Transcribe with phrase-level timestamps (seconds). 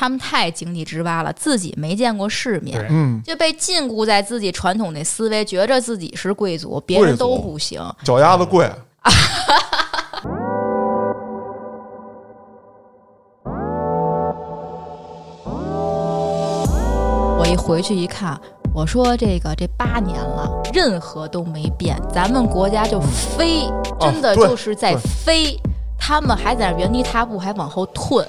[0.00, 7.78] 他们太井底之蛙了，自己没见过世面，嗯，就被禁锢在自己传统的思维，觉着自己是贵族，别人都不行。
[8.02, 8.66] 脚丫子贵，
[17.38, 18.40] 我一回去一看，
[18.74, 23.68] 我说这个这八年了，任何都没变，咱们国家就飞，
[24.00, 25.00] 真的就是在对。
[25.26, 25.60] 飞，
[25.98, 28.24] 他们还在原地踏步，还往后退。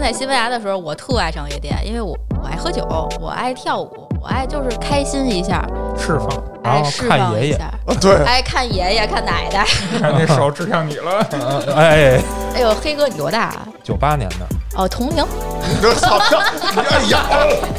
[0.00, 2.86] 在西班牙的时候，我特爱上夜店，因为我我爱喝酒，
[3.20, 5.64] 我爱跳舞，我爱就是开心一下，
[5.98, 6.28] 释放，
[6.62, 7.58] 爱然后释放一看爷爷
[8.00, 9.66] 对，爱看爷爷看奶奶。
[9.98, 12.20] 看那手指向你了， 呃哎，
[12.54, 13.66] 哎呦，黑哥你多大啊？
[13.82, 14.46] 九八年的，
[14.76, 15.24] 哦，同龄。
[15.80, 17.26] 这操，哎呀，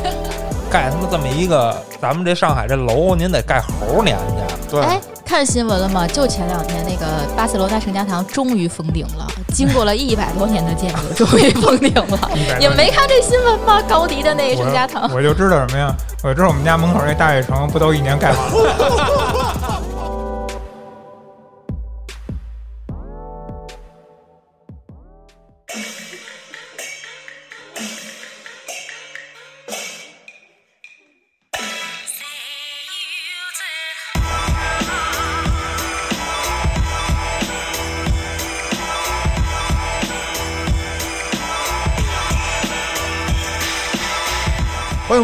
[0.71, 4.71] 盖他妈这么一个，咱们这上海这楼，您得盖猴年去。
[4.71, 6.07] 对，哎，看新闻了吗？
[6.07, 7.05] 就前两天那个
[7.35, 12.17] 巴塞罗那圣家堂终于封顶了，经过了一百多年的建筑， 终于封顶了。
[12.33, 13.81] 100你们没看这新闻吗？
[13.89, 15.93] 高迪的那个圣家堂我，我就知道什么呀？
[16.23, 19.33] 我知道我们家门口那大悦城不都一年盖完了？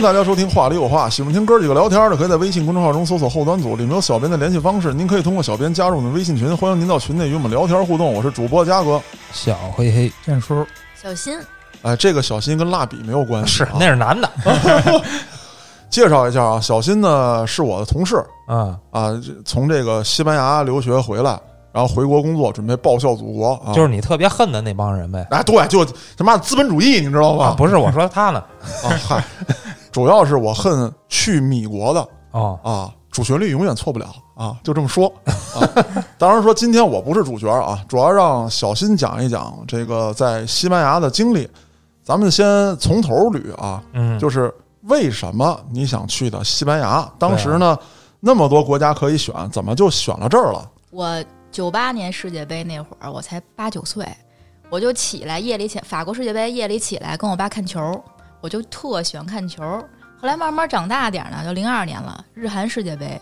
[0.03, 8.13] 大家收听《话里有话》，喜欢听哥几个聊天的，可以在微信公众号中搜索“后端组”，里面有小编的联系方式，您可以通过小编加入我们微信群，欢迎您到群内与我们聊天互动。
[8.13, 10.67] 我是主播嘉哥，小黑黑建叔，
[11.01, 11.39] 小新
[11.83, 14.29] 哎，这个小新跟蜡笔没有关系，是啊那是男的，
[15.89, 19.13] 介绍一下啊，小新呢是我的同事嗯，啊，
[19.45, 21.39] 从这个西班牙留学回来，
[21.71, 23.71] 然后回国工作，准备报效祖国啊。
[23.71, 25.25] 就是你特别恨的那帮人呗。
[25.31, 25.85] 啊，对，就
[26.17, 27.55] 他妈资本主义，你知道啊，吗？
[27.57, 28.43] 不是，我说他呢。
[28.83, 29.23] 啊， 嗨，
[29.93, 35.61] 主要是我恨去米国的哦，啊，主旋律永远错不了啊，就这么说啊。
[36.17, 41.47] 当然说今天我不是主角啊，主要让小新讲一讲这个在西班牙的经历。
[42.03, 47.09] 咱们先从头捋啊，嗯，就是为什么你想去的西班牙？
[47.17, 47.77] 当时呢，
[48.19, 50.69] 那么多国家可以选，怎么就选了这儿了？
[50.89, 54.05] 我九八年世界杯那会儿，我才八九岁，
[54.69, 57.79] 我就起来夜里起法国世界杯夜里起来跟我爸看球，
[58.43, 59.63] 我就特喜欢看球。
[60.19, 63.19] 后来慢慢长大点儿呢，就零二年了，日韩世界杯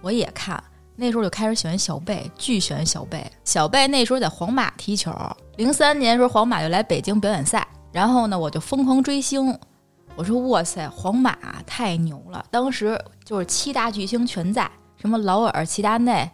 [0.00, 0.60] 我也看，
[0.96, 3.24] 那时候就开始喜欢小贝，巨喜欢小贝。
[3.44, 5.12] 小贝那时候在皇马踢球，
[5.58, 9.56] 零三年时候皇马就来北京表演赛，然后呢我就疯狂追星。
[10.16, 12.44] 我说哇塞，皇马太牛了！
[12.50, 16.28] 当时就是七大巨星全在，什么劳尔、齐达内，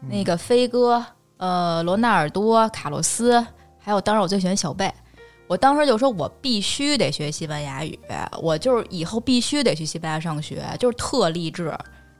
[0.00, 1.04] 那个飞哥，
[1.36, 3.46] 呃，罗纳尔多、卡洛斯，
[3.78, 4.90] 还有当时我最喜欢小贝。
[5.52, 7.98] 我当时就说，我必须得学西班牙语，
[8.40, 11.70] 我就是以后必须得去西班牙上学，就是特励志。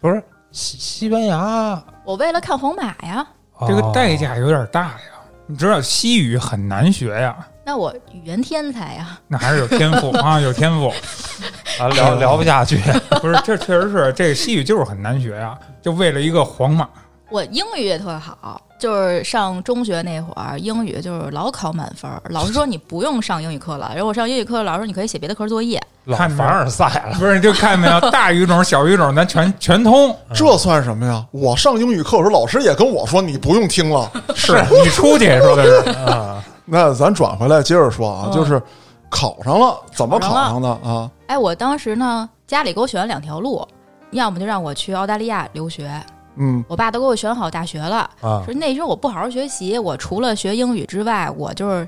[0.03, 3.27] 不是西西班牙我为了看皇马呀，
[3.67, 4.99] 这个哦代价有点大呀。
[5.47, 7.35] 你知道西语很难学呀，
[7.65, 9.19] 那我语言天才呀。
[9.27, 10.93] 那还是有天赋啊，有天赋。
[11.81, 12.79] 啊，聊聊不下去。
[13.23, 16.87] 不是，这确实是这个西语就是很难学呀，就为了一个皇马。
[17.31, 22.21] 我英语也特好，就是上中学那会儿，英语就是老考满分儿。
[22.31, 25.81] 老师说你不用上英语课了，然后我上英语课，老师说你可以写别的课作业。
[26.07, 30.13] 老看凡尔赛了，不是，你就看没有，大语种、小语种，咱全全通。
[30.35, 31.25] 这算什么呀？
[31.31, 34.11] 我上英语课的时候，老师也跟我说你不用听了。
[34.35, 38.61] 是你出去说的是，啊， 那咱转回来接着说啊，嗯就是
[39.09, 41.09] 考上了，怎么考上的啊？
[41.29, 43.65] 哎，我当时呢，家里给我选了两条路，
[44.11, 45.89] 要么就让我去澳大利亚留学，
[46.37, 48.09] 嗯，我爸都给我选好大学了。
[48.21, 51.87] 啊说那时候我不好好学习，我除了学英语之外，我就是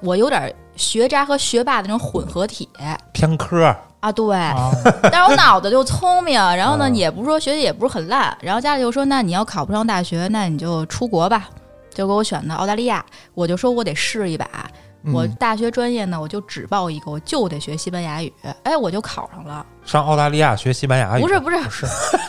[0.00, 2.68] 我有点学渣和学霸的那种混合体
[3.12, 4.12] 偏科啊。
[4.12, 4.70] 对，啊，
[5.10, 11.48] 但是我脑子就聪明， 然后呢，嗯也不是说学习也不是很烂，然后家里就说，那你要考不上大学，那你就出国吧，
[11.92, 13.04] 就给我选的澳大利亚。
[13.34, 14.46] 我就说我得试一把，
[15.12, 18.32] 我嗯大学专业呢，我就只报一个，我就得学西班牙语。
[18.62, 19.64] 哎，我就考上了。
[19.84, 21.86] 上澳大利亚学西班牙语，不是不是，是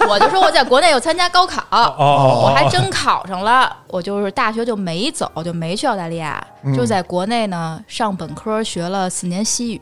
[0.10, 3.76] 我就说我在国内有参加高考，哦哦，我还真考上了。
[3.88, 9.82] 我就是大学就没走，就没去澳大利亚，嗯就在国内呢上本科学了四年西语，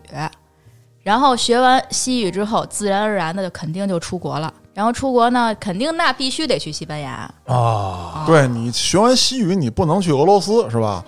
[1.01, 4.54] 然后学完西语之后，自然而然的就肯定就出国了。
[4.74, 7.30] 然后出国呢，肯定那必须得去西班牙。
[7.46, 11.04] 啊，对你学完西语，你不能去俄罗斯是吧？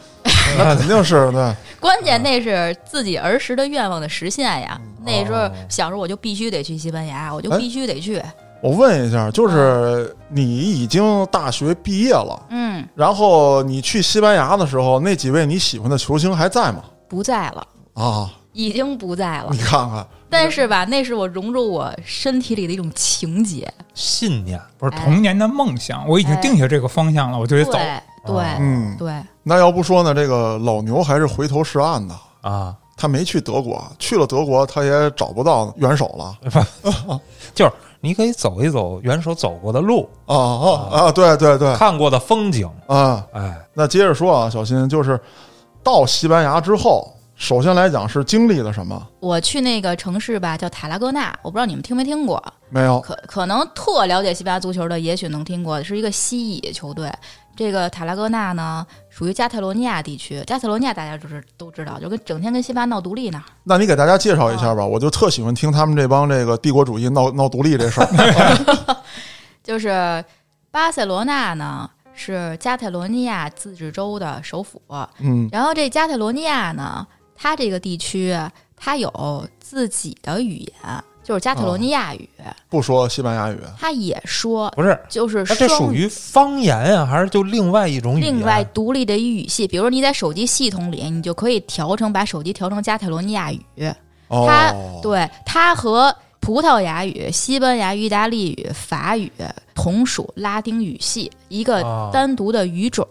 [0.58, 1.54] 那肯定是对。
[1.80, 4.80] 关键那是自己儿时的愿望的实现呀。
[4.82, 8.20] 嗯那时候哦小时候我就必须得去西班牙，我就哎必须得去。
[8.60, 16.84] 我问一下，就是你已经大学毕业了，嗯，然后你去西班牙的时候，那几位你喜欢的球星还在吗？
[17.08, 17.68] 不在了。
[17.94, 18.32] 啊！
[18.52, 19.60] 已经不在了你。
[19.60, 23.72] 看看， 但是吧，那是我融入我身体里的一种情节。
[23.94, 27.78] 信念不是童年的梦想，我已经定下这个方向了，我就得走。
[28.26, 32.16] 对对嗯，对，那要不说呢，这个老牛还是回头是岸的。
[32.42, 36.38] 啊，他没去德国，去了德国他也找不到元首了。
[37.56, 41.12] 就是你可以走一走元首走过的路，啊啊啊！
[41.12, 45.20] 对对对，看过的风景，啊，哎，那接着说啊，小新就是
[45.82, 49.08] 到西班牙之后，首先来讲是经历了什么？
[49.22, 52.40] 我去那个城市吧，叫塔拉戈纳，我不知道你们听没听过。
[52.70, 57.12] 没有可可能特了解西班牙足球的，也许能听过，是一个西乙球队。
[57.56, 60.44] 这个塔拉戈纳呢，属于加泰罗尼亚地区。
[60.46, 63.44] 加泰罗尼亚大家就是都知道，就跟整天跟西班牙闹独立那儿。
[63.64, 68.98] 那你给大家介绍一下吧，我就特喜欢听他们这帮这个帝国主义闹闹独立这事儿。
[69.64, 70.24] 就是
[70.70, 74.82] 巴塞罗那呢，是加泰罗尼亚自治州的首府。
[75.20, 82.30] 嗯然后这加泰罗尼亚呢，它这个地区啊它有自己的语言，就是加泰罗尼亚语，
[82.70, 88.32] 不说西班牙语，他也说，不是，就是说这属于方言啊，还是就另外一种语言？
[88.32, 93.60] 另外独立的语系，比如说你在手机系统里，你就可以调成把手机调成加泰罗尼亚语。
[94.28, 99.32] 哦，它对它和葡萄牙语、西班牙语、意大利语、法语
[99.74, 102.12] 同属拉丁语系，一个啊。
[102.14, 103.08] 单独的语种。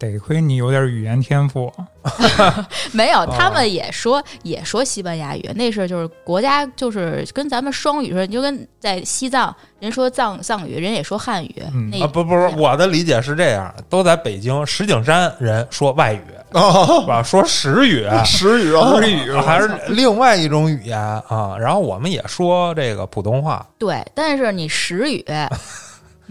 [0.00, 1.72] 得亏你有点语言天赋，
[2.90, 11.88] 没有，哦他们也说、也说西班牙语，那是就是国家就是跟咱们双语似的，你就跟在西藏人说藏藏语，人也说汉语，嗯。
[11.88, 16.24] 那啊，不不不，我的理解是这样，都在北京石景山人说外语，
[17.06, 17.22] 吧？
[17.22, 21.56] 说石语，石语啊， 日语还是 另外一种语言啊。
[21.58, 25.24] 然后我们也说这个普通话，对，但是你石语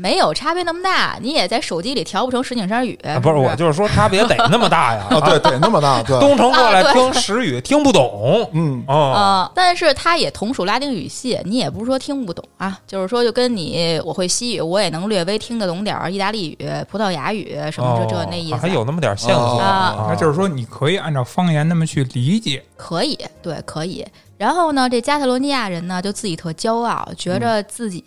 [0.01, 5.05] 没有差别那么大，你也在手机里调不成石景山语，啊不是是我就是说差别得那么大呀。
[5.13, 8.49] 啊，对，得那么大，对，东城过来听石语听不懂。
[8.53, 8.83] 嗯。
[8.87, 20.07] 哦，啊、但是它也同属拉丁语系，你也不是说听不懂啊，就是说就跟你我会西语，我也能略微听得懂点儿意大利语、葡萄牙语什么这这那意思，哦还有那么点现哦啊。
[20.09, 22.63] 那就是说你可以按照方言那么去理解。
[22.75, 24.03] 可以，对，可以。
[24.37, 28.03] 然后呢，这加泰罗尼亚人呢就自己特骄傲，觉着自己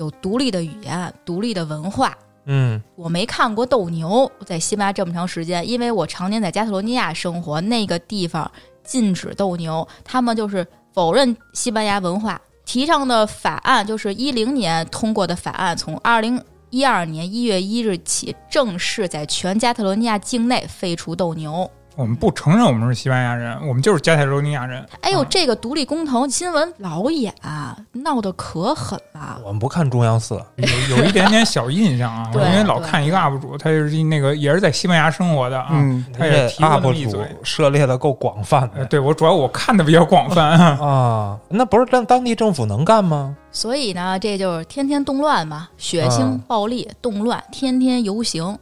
[0.00, 2.16] 有独立的语言、独立的文化。
[2.46, 8.50] 嗯我没看过斗牛，在西班牙这么长时间，因为我常年在加泰罗尼亚生活，那个地方
[8.82, 12.40] 禁止斗牛，他们就是否认西班牙文化。
[12.64, 21.70] 提倡的法案就是一零年通过的法案，从二零一二年一月一日起，正式在全加泰罗尼亚境内废除斗牛。
[21.96, 24.84] 我们不承认我们是西班牙人，我们就是加泰罗尼亚人。
[25.02, 29.38] 哎呦，啊这个独立公投新闻老演、啊，闹得可狠了。
[29.44, 37.20] 我们不看中央四，有有一点点小印象啊， 对因为老看一个 UP 主，他就是那个也是在西班牙生活的啊，嗯他也提 UP 主一嘴。
[37.42, 41.38] 涉猎的够广泛呃，的对我主要我看的比较广泛啊， 啊。
[41.48, 43.36] 那不是当当地政府能干吗？
[43.52, 48.56] 所以呢，这就是天天动乱嘛，血腥啊暴力、动乱，天天游行。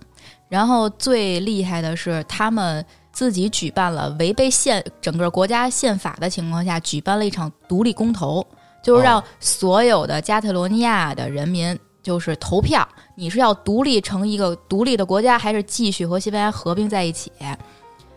[0.48, 2.82] 然后最厉害的是，他们
[3.18, 8.46] 自己举办了违背宪整个国家宪法的情况下，举办了一场独立公投，
[8.80, 12.86] 就是让哦所有的加泰罗尼亚的人民就是投票，
[13.16, 17.32] 你是要独立成一个独立的国家，还是继续和西班牙合并在一起？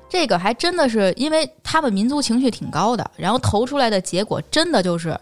[0.07, 5.20] 这个还真的是，因为他们民族情绪挺高的，然后投出来的结果真的就是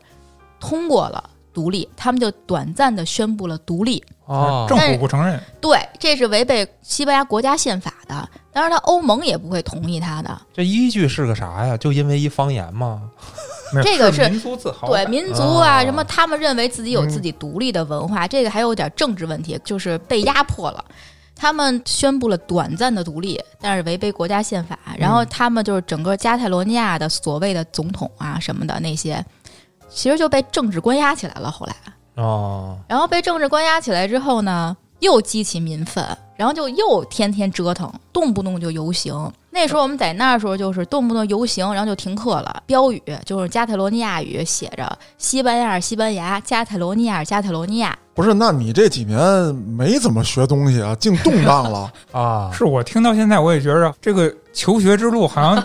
[0.59, 4.03] 通过了独立，他们就短暂的宣布了独立。
[4.25, 5.41] 哦，政府不承认。
[5.61, 10.41] 对，这是违背西班牙国家宪法的，当然他欧盟也不会同意他的。
[10.53, 11.77] 这依据是个啥呀？
[11.77, 13.01] 就因为一方言吗？
[13.83, 15.05] 这个是民族自豪对。
[15.05, 20.83] 民族啊，哦什么他们认为自己有自己独立的文化，这个还有点政治问题，就是被压迫了。
[21.35, 24.77] 他们宣布了短暂的独立，但是违背国家宪法。
[24.97, 29.23] 然后他们就是整个加泰罗尼亚的所谓的总统啊什么的那些，
[29.87, 31.49] 其实就被政治关押起来了。
[31.49, 31.75] 后来，
[32.15, 39.13] 哦，然后被政治关押起来之后呢，又激起民愤，然后就又天天折腾，动不动就游行。
[39.51, 42.63] 那时候我们在那儿时候，就是动不动游行，然后就停课了。
[42.65, 48.33] 标语就是加泰罗尼亚语，写着“西班牙是西班牙，加泰罗尼亚是加泰罗尼亚不是？
[48.35, 49.19] 那你这几年
[49.55, 51.91] 没怎么学东西啊，净动荡了。
[52.13, 55.63] 啊，是我听到现在，我也觉着这个求学之路好像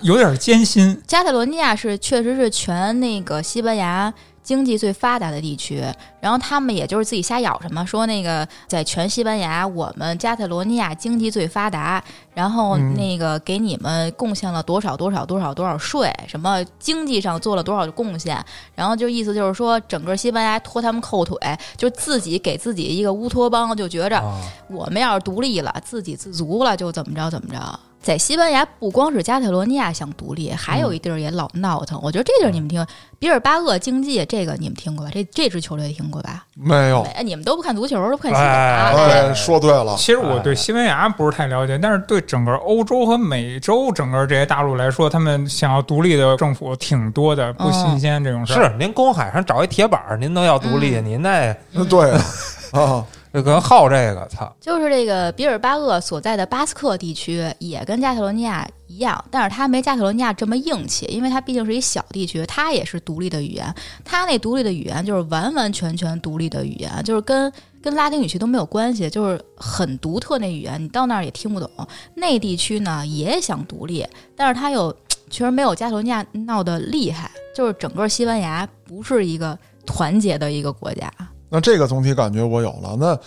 [0.00, 0.98] 有点艰辛”。。
[1.06, 4.12] 加泰罗尼亚是确实是全那个西班牙
[4.46, 5.82] 经济最发达的地区，
[6.20, 18.40] 然后他们也就是自己瞎咬什么，说那个在全西班牙，我们加泰罗尼亚经济最发达，然后嗯那个给你们贡献了多少多少多少多少税，什么经济上做了多少贡献，
[18.76, 21.36] 然后就意思就是说，整个西班牙拖他们后腿，
[21.76, 27.80] 就自己给自己一个乌托邦，就觉着啊我们要是独立了，自给自足了，就怎么着怎么着。
[28.00, 31.98] 在西班牙，不光是加泰罗尼亚想独立，还嗯有一地儿也老闹腾。
[32.02, 32.86] 我觉得这地儿你们听，
[33.18, 35.10] 比尔巴鄂竞技这个你们听过吧？
[35.12, 36.44] 这这支球队听过吧？
[36.54, 37.02] 没有。
[37.16, 38.44] 哎，你们都不看足球，都不看西甲。
[38.44, 48.70] 哎哎，说对了，其实我对西班牙不是太了解，但是对整个欧洲和美洲整个这些大陆来说，他们想要独立的政府挺多的，不新鲜这种事儿。
[48.70, 52.12] 是您公海上找一铁板儿，您都要独立，嗯您那嗯对
[52.70, 53.04] 啊，
[53.36, 54.50] 就可能好这个，操！
[54.58, 63.74] 就是这个比尔巴鄂所在的巴斯克地区，也跟加泰罗尼亚一样，但是它没加泰罗尼亚这么硬气，因为它毕竟是一小地区，它也是独立的语言。
[64.02, 67.52] 它那独立的语言就是完完全全独立的语言，就是跟
[67.82, 71.70] 跟拉丁语系都没有关系，就是很独特那语言，你到那儿也听不懂。
[72.14, 74.90] 那地区呢也想独立，但是它又
[75.28, 81.12] 确实没有加泰罗尼亚闹得厉害，就是整个西班牙不是一个团结的一个国家。
[81.56, 82.94] 那这个总体感觉我有了。
[82.98, 83.18] 那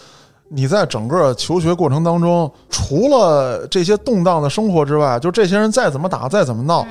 [0.49, 6.85] 你在整个求学过程当中，除了这些动荡的生活之外，就这些人再怎么打，再怎么闹，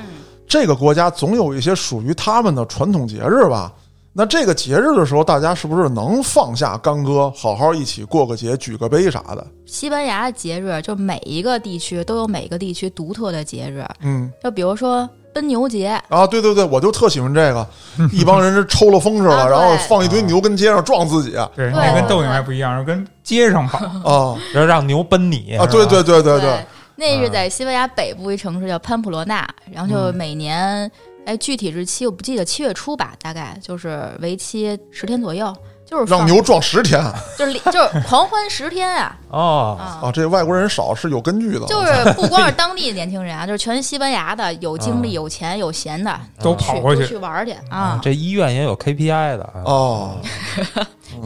[0.45, 3.71] 这个国家总有一些属于他们的传统节日吧？
[4.11, 9.47] 那这个节日的时候，大家是不是能放下干戈，好好一起过个节，举个杯啥的？
[9.65, 17.65] 西班牙的节日，就每一个地区都有每个地区独特的节日，嗯就比如说奔牛节，啊，对对对，我就特喜欢这个，
[18.11, 19.51] 一帮人是抽了风似的，啊对。
[19.51, 24.37] 然后放一堆牛跟街上撞自己啊对，那跟斗牛还不一样，是跟街上跑。
[24.53, 25.65] 然后让牛奔你啊！
[25.65, 26.65] 对对对对对，
[26.97, 30.15] 那是在西班牙北部一城市叫潘普罗纳，然后就嗯。
[30.15, 30.91] 每年，
[31.25, 35.55] 哎，具体日期我不记得，七月初吧，大概就是为期十天左右，
[35.89, 37.03] 就是让牛撞十天
[37.37, 40.05] 就是就是狂欢十天啊 哦，啊！
[40.07, 40.11] 啊！
[40.11, 47.99] 这外国人少是有根据的，就是 不光是当地的年轻人啊，就是全西班牙的有精力、啊有钱、有闲的，都去跑过去都去玩去啊。
[48.03, 50.17] 这医院也有 KPI 的啊哦，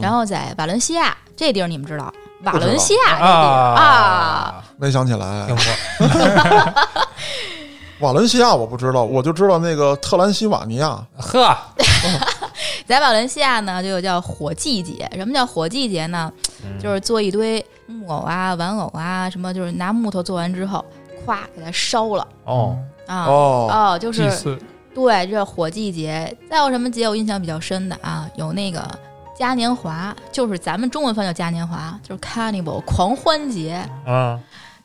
[0.00, 2.12] 然后在瓦伦西亚这地儿，你们知道？
[2.44, 5.56] 瓦伦西亚这地儿啊，，没想起来听。
[5.56, 5.64] 过，
[8.04, 11.02] 瓦伦西亚我不知道，我就知道那个特兰西瓦尼亚。
[11.16, 11.56] 呵，
[12.86, 15.10] 在瓦伦西亚呢，就有叫火祭节。
[15.14, 16.30] 什么叫火祭节呢？
[16.62, 20.84] 嗯就是做一堆木偶啊、玩偶啊，什么就是拿木头做完之后，
[21.26, 23.24] 咵给它烧了哦，啊。
[23.24, 24.30] 哦，哦，就是
[24.94, 26.36] 对，这火祭节。
[26.50, 28.28] 再有什么节我印象比较深的啊？
[28.36, 28.86] 有那个
[29.36, 33.82] 嘉年华，就是咱们中文翻叫嘉年华，就是 Carnival 狂欢节。
[34.06, 34.38] 嗯，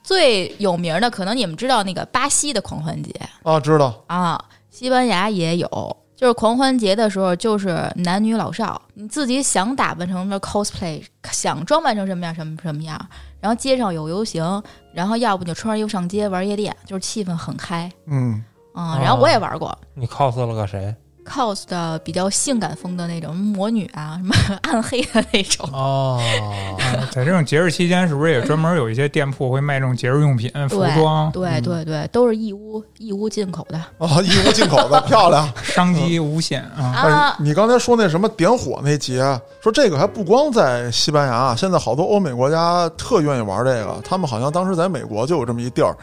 [0.10, 3.14] 最有名的可能你们知道那个巴西的狂欢节
[3.44, 3.94] 啊，知道。
[4.08, 5.98] 啊，西班牙也有。
[6.16, 13.00] 就是狂欢节的时候，就是男女老少，你自己想打扮成什么 cosplay，想装扮成什么样什么什么样，
[13.40, 17.92] 然后街上有游行，然后要不就穿上衣服上街玩夜店，就是气氛很嗨。
[18.08, 20.96] 嗯，嗯，然后我也玩过，你 cos 了个谁？
[21.30, 25.70] Cos 的比较性感风的那种魔女啊， 什么暗黑的那种。
[25.72, 26.20] 哦，
[26.80, 31.32] 啊在这种节日期间，是不是也专门有一些店铺会卖这种节日用品、服装？
[31.32, 35.48] 对对对，都是义乌义乌进口的哦，义乌进口的， 漂亮。
[35.64, 37.36] 商机无限啊！
[37.40, 39.20] 你刚才说那什么点火那节，
[39.62, 44.02] 说这个还不光在西班牙，现在好多欧美国家特愿意玩这个。
[44.04, 45.96] 他们好像当时在美国就有这么一地儿，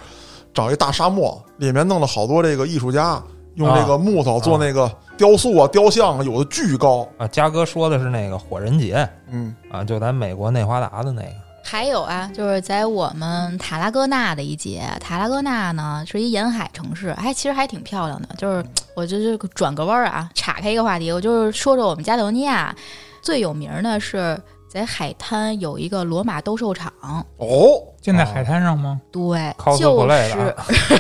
[0.55, 3.23] 找一大沙漠，里面弄了好多这个艺术家，
[3.57, 7.07] 用这个木头做那个雕塑啊、雕像啊，有的巨高。
[7.19, 11.29] 啊，嘉哥说的是那个火人节嗯，啊，就咱美国内华达的那个。
[11.63, 18.29] 还有啊，就是在我们塔拉戈纳的一节，塔拉戈纳呢是一沿海城市，还其实还挺漂亮的。
[18.39, 22.73] 就是我就是转个弯儿啊，岔开一个话题，我就是说说我们加泰罗尼亚
[23.21, 24.41] 最有名的是
[24.77, 26.93] 在海滩有一个罗马斗兽场，
[27.39, 29.01] 哦，建在海滩上吗？
[29.11, 30.55] 对就是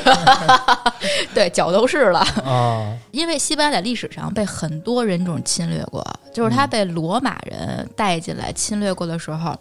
[0.06, 0.95] 啊
[1.35, 2.21] 对脚都是了。
[2.45, 6.02] 啊，因为西班牙在历史上被很多人种侵略过，
[6.33, 9.54] 就是他被罗马人带进来侵略过的时候，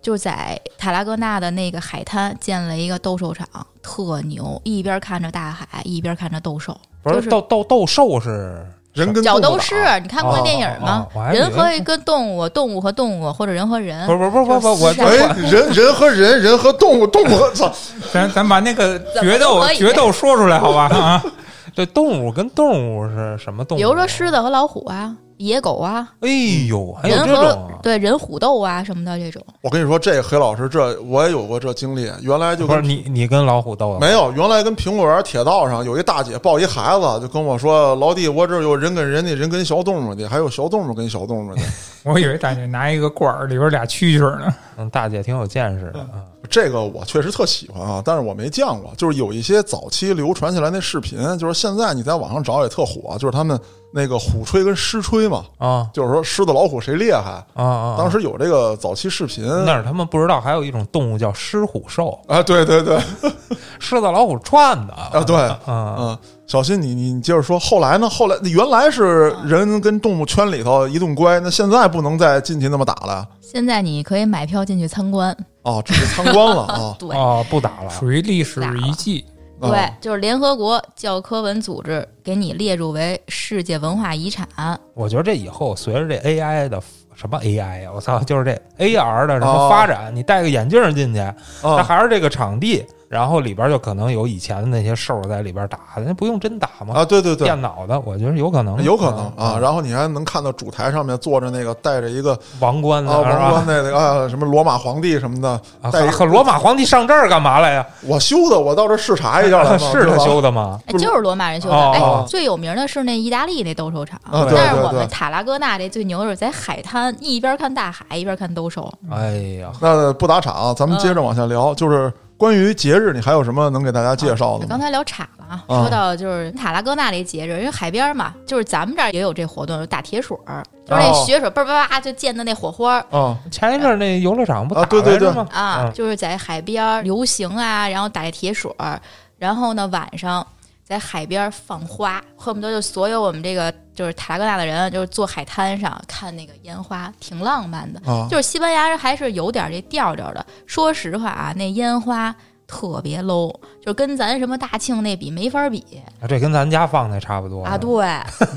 [0.00, 3.48] 就在塔拉戈纳的那个海滩建了一个斗兽场，
[3.82, 6.80] 特牛，一边看着大海，一边看着斗兽。
[7.02, 14.18] 不就是是斗斗斗兽是人跟角斗动物打士，你看过那电影吗人和一个动物，动物和动物，或者人和人不。
[14.18, 17.70] 不不不是不我就是哎， 人人和人，人和动物，动物和操，
[18.12, 20.88] 咱咱把那个决斗决斗说出来，好吧？
[20.92, 21.22] 啊，
[21.74, 23.78] 这动物跟动物是什么动物？
[23.78, 26.28] 比如说狮子和老虎啊，野狗啊，哎
[26.68, 27.80] 呦，还有人这种啊？
[27.82, 29.42] 对人虎斗啊什么的这种。
[29.62, 32.10] 我跟你说，这黑老师，这我也有过这经历。
[32.20, 33.98] 原来就不是你你跟老虎斗啊？
[33.98, 41.62] 没有，原来跟苹果园铁道上有一大姐抱一孩子，就跟我说：“老弟，我这儿有人跟人的，人跟小动物的，还有小动物跟小动物的。
[42.04, 44.54] 我以为大姐拿一个罐儿，里边俩蛐蛐儿呢。
[44.76, 46.20] 嗯，大姐挺有见识的啊。
[46.50, 48.92] 这个我确实特喜欢啊，但是我没见过。
[48.96, 53.58] 就是有一些早期流传下来那视频，就是现在你在网上找也特火，就是他们
[53.92, 57.44] 那个虎吹跟狮吹嘛，啊就是说狮子老虎谁厉害。
[57.54, 57.96] 啊啊！
[57.96, 62.98] 当时有这个早期视频那是他们不知道还有一种动物叫狮虎兽，啊，对对对，
[63.78, 66.18] 狮子老虎串的啊对嗯嗯，
[66.50, 68.10] 小新你你你接着说，后来呢？
[68.10, 75.32] 后来原来是人跟动物圈里头一顿乖，那现在不能再进去那么打了现在你可以买票进去参观。
[75.62, 77.90] 哦，只是参观了啊 对、哦，不打了。
[77.90, 79.24] 属于历史遗迹。
[79.60, 84.48] 啊对，就是联合国教科文组织给你列入为世界文化遗产。
[84.94, 86.82] 我觉得这以后随着这 AI 的
[87.14, 91.20] 什么 AI 呀，我操，就是这 AR 的什么哦发展，你戴个眼镜进去，
[91.62, 96.94] 它啊还是这个场地，然后里边就可能有以前的那些兽在里边打，那不用真打吗？
[96.94, 99.58] 啊，对对对，电脑的，我觉得有可能，有可能嗯啊。
[99.60, 107.84] 然后你还能看到主台上面坐着那个带着一个王冠的啊王冠那个啊什么罗马皇帝什么的，啊带一和罗马皇帝上这儿干嘛来呀？
[108.02, 110.78] 我修的，我到这视察一下来， 是他修的吗？
[110.86, 111.74] 哎，就是罗马人修的。
[111.74, 118.88] 哦哎，最有名的是那意大利那斗兽场，但是我们塔拉戈纳这最牛的是在海滩，一边看大海一边看斗兽。
[119.10, 124.66] 哎呀，那不打岔，咱们接着往下聊，就是关于节日，你还有什么能给大家介绍的吗？
[124.66, 133.04] 刚才聊岔了啊，啊说到就是塔拉戈纳那节日，因为海边嘛，就是咱们这儿也有这活动，有打铁水儿，就是那雪水叭叭叭就溅的那火花儿。
[133.10, 135.48] 啊前一阵儿那游乐场不啊打对对对来着吗？
[135.52, 138.98] 啊，嗯就是在海边儿游行啊，然后打这铁水儿，
[139.36, 140.46] 然后呢晚上
[140.90, 148.00] 在海边放花，恨不得就所有我们这个就是塔拉戈纳的人，就是坐海滩上看那个烟花，挺浪漫的。
[148.10, 150.44] 啊就是西班牙人还是有点这调调的。
[150.66, 152.34] 说实话啊，那烟花
[152.66, 153.54] 特别 low，
[153.86, 155.84] 就跟咱什么大庆那比没法比
[156.20, 157.78] 啊这跟咱家放的差不多啊。
[157.78, 158.04] 对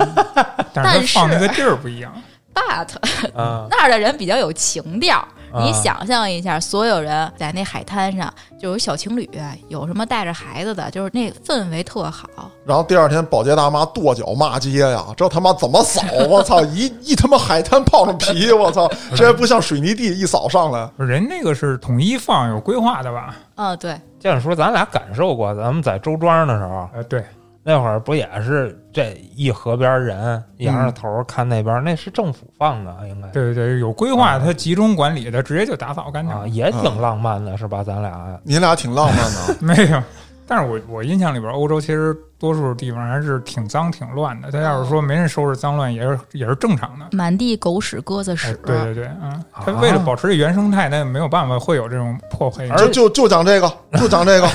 [0.73, 2.11] 但但是放那个地儿不一样。
[2.51, 2.89] ，but
[3.35, 5.23] 嗯， 那儿的人比较有情调。
[5.53, 9.29] 啊你想象一下，所有人在那海滩上，就有小情侣，
[9.69, 12.27] 有什么带着孩子的，就是那氛围特好。
[12.65, 16.01] 然后第二天保洁大妈跺脚骂街呀，这他妈怎么扫？
[16.27, 23.35] 我 操，一一他妈海滩泡上皮，我操， 这还不像水泥地一扫上来人那个是统一放，有规划的吧？
[23.55, 27.23] 嗯，对，这样说，咱俩感受过，咱们在周庄的时候，呃，对，
[27.63, 36.49] 那会儿不也是这一河边人仰着头看那边，那是政府放的，应该对对对，有规划，他集中管理的，直接就打扫干净啊，了。
[36.49, 37.81] 也挺浪漫的，是吧？
[37.83, 39.55] 咱俩你俩挺浪漫的。
[39.65, 40.03] 没有，
[40.47, 44.51] 但是我我印象里边，欧洲其实多数地方还是挺脏挺乱的。
[44.51, 47.05] 他要是说没人收拾脏乱，也是也是正常的。
[47.11, 52.67] 满地狗屎、鸽子哎屎，，对对对，嗯，啊他为了保持这原生态，那没有办法会有这种破坏。
[52.69, 54.47] 而就就就讲这个， 就讲这个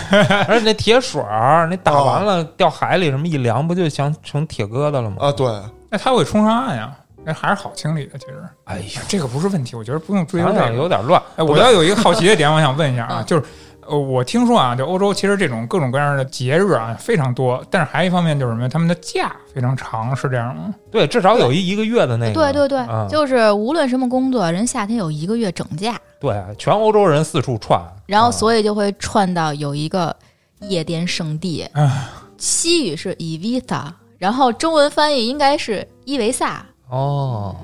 [0.46, 5.16] 而且那铁水儿，那打哦完了掉海里，什么一凉，不就想成铁疙瘩了吗？
[5.20, 5.46] 啊，对，
[5.90, 8.18] 那他会冲上岸呀，那还是好清理的。
[8.18, 10.74] 其实，哎呀，这个不是问题，我觉得不用追究这个。
[10.74, 11.20] 有点乱。
[11.36, 13.42] 哎，我要有一个好奇的点，我想问一下啊嗯， 就是。
[13.88, 20.74] 呃，我听说啊，就欧洲其实这种各种各样的节日啊非常多，但是还有一方面就是什么，他们的假非常长，是这样吗？
[20.90, 22.34] 对，至少有一一个月的那个。
[22.34, 30.14] 对对对，啊就是无论什么工作，人夏天有一个月整假，对，全欧洲人四处串，然后啊所以就会串到有一个
[30.60, 31.90] 夜店圣地，嗯，
[32.36, 33.84] 西语是 Evita，
[34.18, 37.56] 然后中文翻译应该是伊维萨，哦，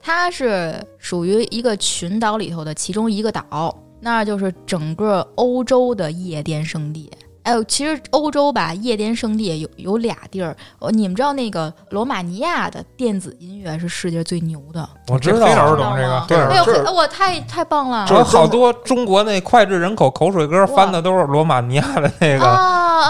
[0.00, 3.72] 它是属于一个群岛里头的其中一个岛，
[4.02, 7.10] 那就是整个欧洲的夜店圣地。
[7.44, 10.56] 哎呦，其实欧洲吧，夜店圣地有有俩地儿。
[10.78, 18.06] 呃你们知道那个罗马尼亚的电子音乐是世界最牛的，我知道知道懂这个吗，对哎呦，我太太棒了！
[18.08, 22.46] 这有好多中国那脍炙人口口水歌翻的都是罗马尼亚的那个，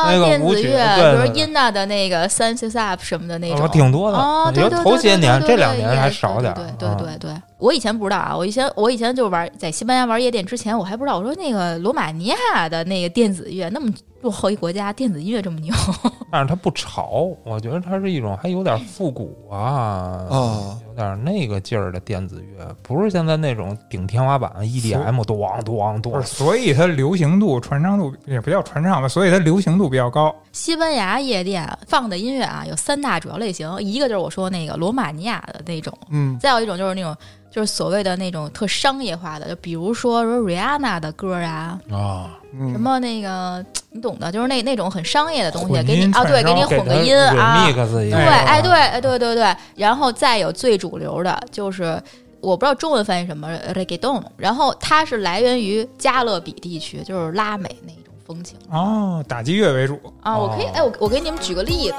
[0.06, 4.16] 那个舞曲电子乐，对对比如音娜的那个《Senses Up》什么的那哦种，挺多的。
[4.16, 6.54] 哦，对有对对头些年这两年还少点儿。
[6.54, 7.30] 对对对对，
[7.62, 13.88] 我以前不知道啊，我以前我以前就玩在西班牙玩夜店之前，我还不知道，我说那个罗马尼亚的那个电子乐那么
[14.20, 15.72] 落后一国家，电子音乐这么牛，
[16.32, 26.22] 但是它不潮，我觉得它是一种还有点复古啊，啊有点那个劲儿的电子乐，不是现在那种顶天花板 EDM 咣咣不是，咣。
[26.24, 30.34] 所以它流行度、传唱度也不叫传唱吧，所以它流行度比较高。
[30.50, 37.16] 西班牙夜店放的音乐啊有三大主要类型，一个就是我说那个罗马尼亚的那种，嗯再有一种就是那种
[37.52, 42.72] 就是所谓的那种特商业化的，就比如说说 Rihanna 的歌啊，啊，嗯。
[42.72, 47.82] 什么那个你懂的，就是那那种很商业的东西，给你啊，对，给你混个音啊，对，个
[48.16, 52.02] 哎，对，哎，对对对，然后再有最主流的就是。
[52.40, 58.58] 我不知道中文翻译什么 reggaeton，然后它是来源于加勒比地区，就是拉美那种风情。
[58.68, 60.36] 哦，打击乐为主，啊。
[60.36, 60.70] 我可以，哦。
[60.74, 61.94] 哎，我我给你们举个例子，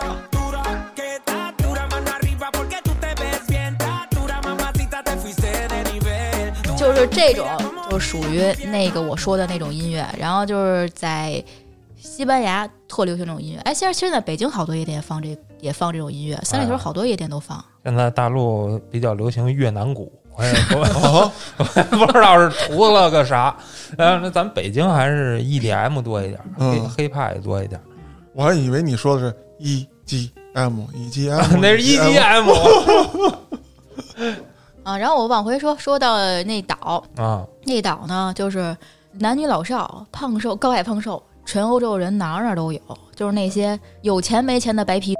[7.05, 7.47] 就是这种，
[7.85, 10.05] 就就属于那个我说的那种音乐。
[10.17, 11.43] 然后就是在
[11.97, 13.59] 西班牙特流行这种音乐。
[13.61, 17.63] 哎，现在现在北京好多夜店放这也放这种音乐，三里屯好多夜店都放。
[17.83, 23.55] 现在大陆比较流行越南鼓，我也 不啊， 我也不知道是图了个啥。
[23.97, 27.79] 呃，那咱北京还是 EDM 多一点，黑嗯黑派多一点，
[28.33, 33.33] 我还以为你说的是 E G M E G M，那是 EDM
[34.83, 37.43] 啊，然后我往回说，说到那岛，啊。
[37.65, 38.75] 那岛呢，就是
[39.19, 42.79] 男女老少、胖瘦、高矮胖瘦，全欧洲人哪儿哪儿都有，
[43.15, 45.15] 就是那些有钱没钱的白皮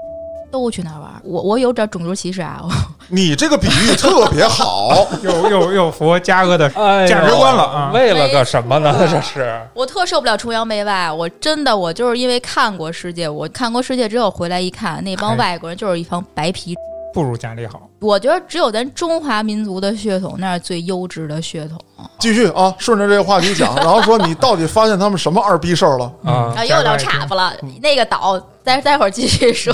[0.52, 1.22] 都去那儿玩儿。
[1.24, 2.66] 我我有点种族歧视啊，
[3.08, 7.92] 你这个比喻特别好， 又又又符合嘉哥的哎价值观了啊！
[7.94, 8.94] 为了个什么呢？
[9.10, 11.10] 这是我特受不了崇洋媚外。
[11.10, 16.76] 我真的，我就是因为看过世界，我看过世界之后回来一看，那帮哎外国人就是一帮白皮。
[17.14, 17.88] 不如家里好。
[18.00, 21.80] 我觉得只有咱中华民族的血统，那是最优质的血统
[22.20, 26.12] 继续啊，顺着这个话题讲， 然后说你到底发现他们什么二逼事儿了？
[26.24, 26.66] 啊啊！
[26.66, 29.74] 又聊岔子了，那个岛，待待会儿继续说。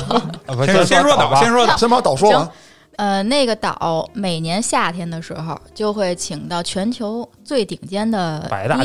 [0.65, 1.77] 先先说岛岛，先说岛。
[1.77, 2.49] 先把岛说完行。
[2.97, 8.83] 呃，那个岛每年夏天的时候就会请到全球最顶尖的百大啊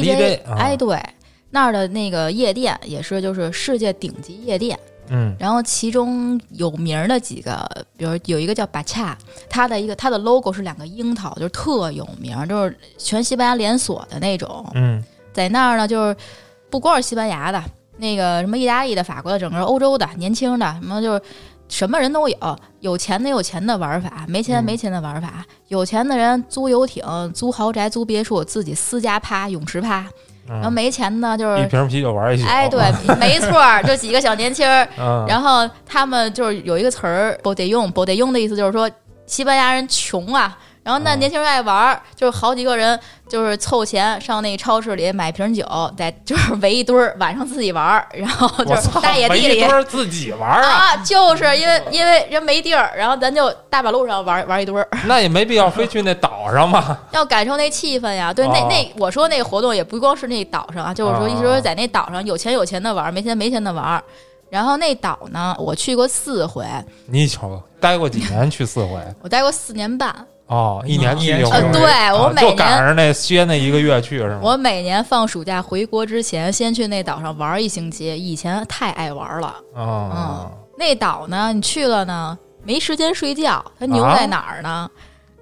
[0.56, 1.02] 哎，对，
[1.50, 4.78] 那儿的那个夜店也是就是世界顶级夜店。
[5.08, 9.16] 嗯然后其中有名儿的几个，比如有一个叫巴恰，
[9.48, 14.66] 它的一个它的 logo 是两个樱桃，就是特有名儿，就是全西班牙连锁的那种。
[14.74, 16.16] 嗯在那儿呢，就是
[16.70, 17.62] 不光是西班牙的，
[17.98, 21.22] 那个什么意大利的、法国的，整个欧洲的年轻的，什么就是
[21.68, 25.44] 什么人都有，有钱的有钱的玩法，没钱嗯没钱的玩法。
[25.68, 27.02] 有钱的人租游艇、
[27.34, 30.04] 租豪宅、租别墅，自己私家趴、泳池趴；
[30.48, 32.46] 然后嗯，没钱呢，就是一瓶啤酒玩一宿。
[32.46, 32.80] 哎，对，
[33.18, 34.87] 没错儿，就几个小年轻儿。
[34.98, 38.90] 嗯，然后他们就是有一个词儿 d e 用 d e 用的意思就是说
[39.26, 40.57] 西班牙人穷啊。
[40.85, 45.64] 然后那啊年轻人爱玩儿，就是好几个人就是凑钱上那超市里买瓶酒，
[45.97, 57.01] 在就是 围一堆儿，晚上自己玩儿，然后就是，大野地里自己玩儿啊，啊，就是因为因为人没地儿，然后咱就大马路上玩玩一堆儿，那也没必要非去那岛上吧。
[57.12, 58.31] 要感受那气氛呀。
[58.31, 64.05] 对，那哦那我说那个活动也不光是那岛上啊，就是说哦一直说在那岛上有钱有钱的玩儿，没钱没钱的玩儿。
[64.51, 66.64] 然后那岛呢，我去过四回，
[67.07, 69.01] 你瞅，待过几年去四回？
[69.23, 70.14] 我待过四年半。
[70.46, 71.50] 哦，一年去一一年回。
[71.50, 74.40] 去一回呃对我啊每年就赶上那歇那一个月去是吗？
[74.42, 78.14] 我每年放暑假回国之前，先去那岛上玩一星期。
[78.16, 79.54] 以前太爱玩了。
[79.74, 83.64] 哦，那岛呢，你去了呢，没时间睡觉。
[83.78, 84.90] 它牛啊在哪儿呢？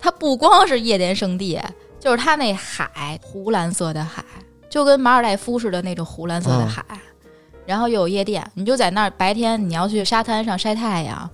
[0.01, 1.61] 它不光是夜店圣地，
[1.99, 4.25] 就是它那海，湖蓝色的海，
[4.69, 6.85] 就跟马尔代夫似的那种湖蓝色的海。
[7.65, 11.31] 然后又有夜店，你就在那儿，白天你要去沙滩上晒太阳，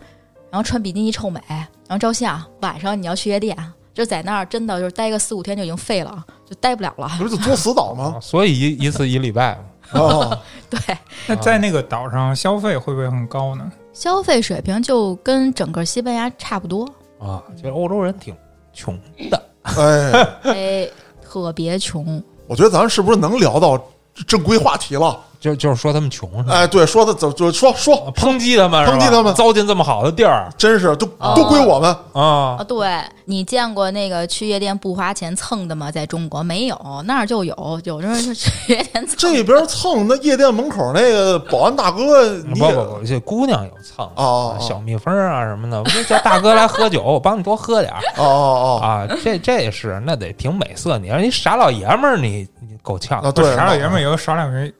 [0.51, 2.43] 然后穿比基尼臭美，然后照相。
[2.61, 3.57] 晚上你要去夜店，
[3.93, 7.09] 就在那儿，真的就是待个四五天就已经废了，就待不了了。
[7.19, 8.15] 不是就作死岛吗？
[8.17, 9.59] 哦 所以一一次一礼拜。
[9.93, 10.79] 哦，对，
[11.27, 13.73] 那在那个岛上消费会不会很高呢？
[13.93, 16.87] 消费水平就跟整个西班牙差不多，
[17.19, 18.37] 啊，其实欧洲人挺
[18.73, 18.99] 穷
[19.31, 19.43] 的。
[19.63, 20.13] 哎，
[20.53, 20.89] 哎，
[21.23, 22.23] 特别穷。
[22.47, 23.83] 我觉得咱是不是能聊到
[24.27, 25.19] 正规话题了？
[25.41, 26.55] 就就是说他们穷是吧？
[26.55, 31.91] 哎，对，说的怎就说说，抨击他们，抨击他们糟践这么好的地儿真是都哦都归我们。
[32.13, 35.91] 啊啊，对你见过那个去夜店不花钱蹭的吗？
[35.91, 39.17] 在中国没有，那儿就有，有的人就去夜店蹭。
[39.17, 49.07] 这边蹭那夜店门口那个保安大哥，你不不不，这姑娘有蹭哦哦小蜜蜂啊什么的，我就叫大哥来喝酒，我帮你多喝点儿哦哦啊。
[49.23, 54.73] 这这是那得挺美色，你让一傻老爷们儿，你你够呛哦，啊，对，傻老爷们儿也有傻老爷，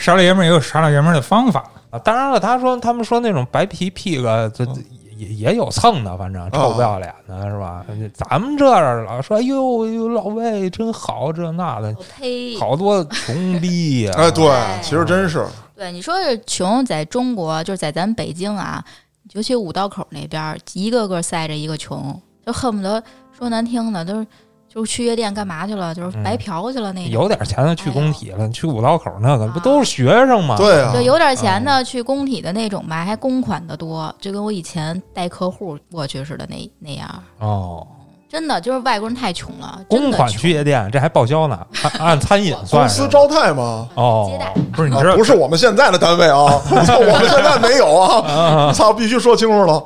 [0.00, 1.64] 傻老爷们儿也有傻老爷们儿的方法。
[1.90, 1.98] 啊。
[1.98, 4.72] 当然了，他说他们说那种白皮 pig 这这
[5.16, 7.84] 也也有蹭的，反正臭不要脸的是吧？
[8.14, 12.58] 咱们这儿老说哎呦哎呦老魏真好这那的，我呸！
[12.58, 18.82] 好多穷逼呀、 哎，对哎，其实真是对，你说是穷，在中国就是在咱北京啊，
[19.32, 23.02] 尤其五道口那边儿，一个个赛着一个穷，就恨不得
[23.38, 24.26] 说难听的，都是
[24.72, 27.10] 就是去夜店干嘛去了，就是白嫖去了那种。
[27.10, 29.50] 有点钱的去工体了，去五道口那个啊。
[29.52, 30.56] 不都是学生吗？
[30.56, 30.92] 对啊。
[30.94, 37.22] 就，有点钱的去工体的那种吧，还公款的多，就跟我以前带客户过去似的那那样。
[37.40, 37.84] 哦，
[38.30, 43.88] 真的就是外国人太穷了，真公款去夜店，这还报销呢，按 按餐饮算是公司招待吗。
[43.96, 46.36] 哦，接待不是你知道啊不是我们现在的单位啊，
[46.70, 48.68] 我们现在没有啊！
[48.68, 49.82] 我操，必须说清楚了。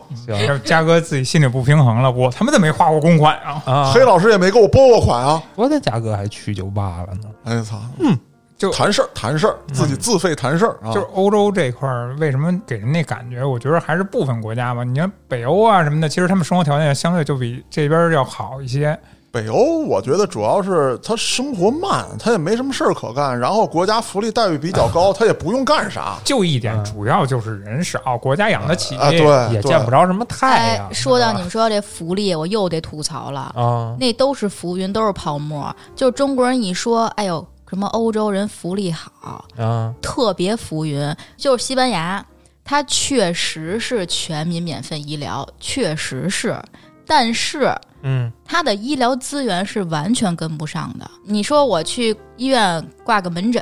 [0.63, 3.63] 嘉哥自己心里不平衡了，我他妈的没花过公款啊！
[3.65, 5.43] 啊，黑老师也没给我拨过款啊！
[5.57, 7.29] 我的价格还去酒吧了呢。
[7.45, 8.15] 哎操，嗯，
[8.57, 10.93] 就谈事儿谈事儿，自己自费谈事儿啊。
[10.93, 13.45] 就是欧洲这块儿，为什么给人那感觉？
[13.45, 14.85] 我觉得还是部分国家吧。
[14.85, 18.99] 你看北欧啊什么的，其实他们生活条件相对就比这边儿要好一些。
[19.33, 26.17] 北欧，我觉得主要是他生活慢，他也没什么事儿可干，然后国家福利待遇比较高， 他也不用干啥。
[26.23, 30.87] 就一点，主要就是人少，国家养得起啊，对，也见不着什么太阳。
[30.87, 33.53] 哎，说到你们说到这福利，我又得吐槽了。
[33.57, 35.75] 啊，那都是浮云，都是泡沫。
[35.97, 41.13] 就中国人一说，哎呦，什么欧洲人福利好，啊，特别浮云。
[41.37, 42.25] 就是西班牙，
[42.63, 46.57] 它确实是全民免费医疗，确实是，
[47.05, 51.11] 但是嗯它的医疗资源是完全跟不上的。
[51.25, 53.61] 你说我去医院挂个门诊，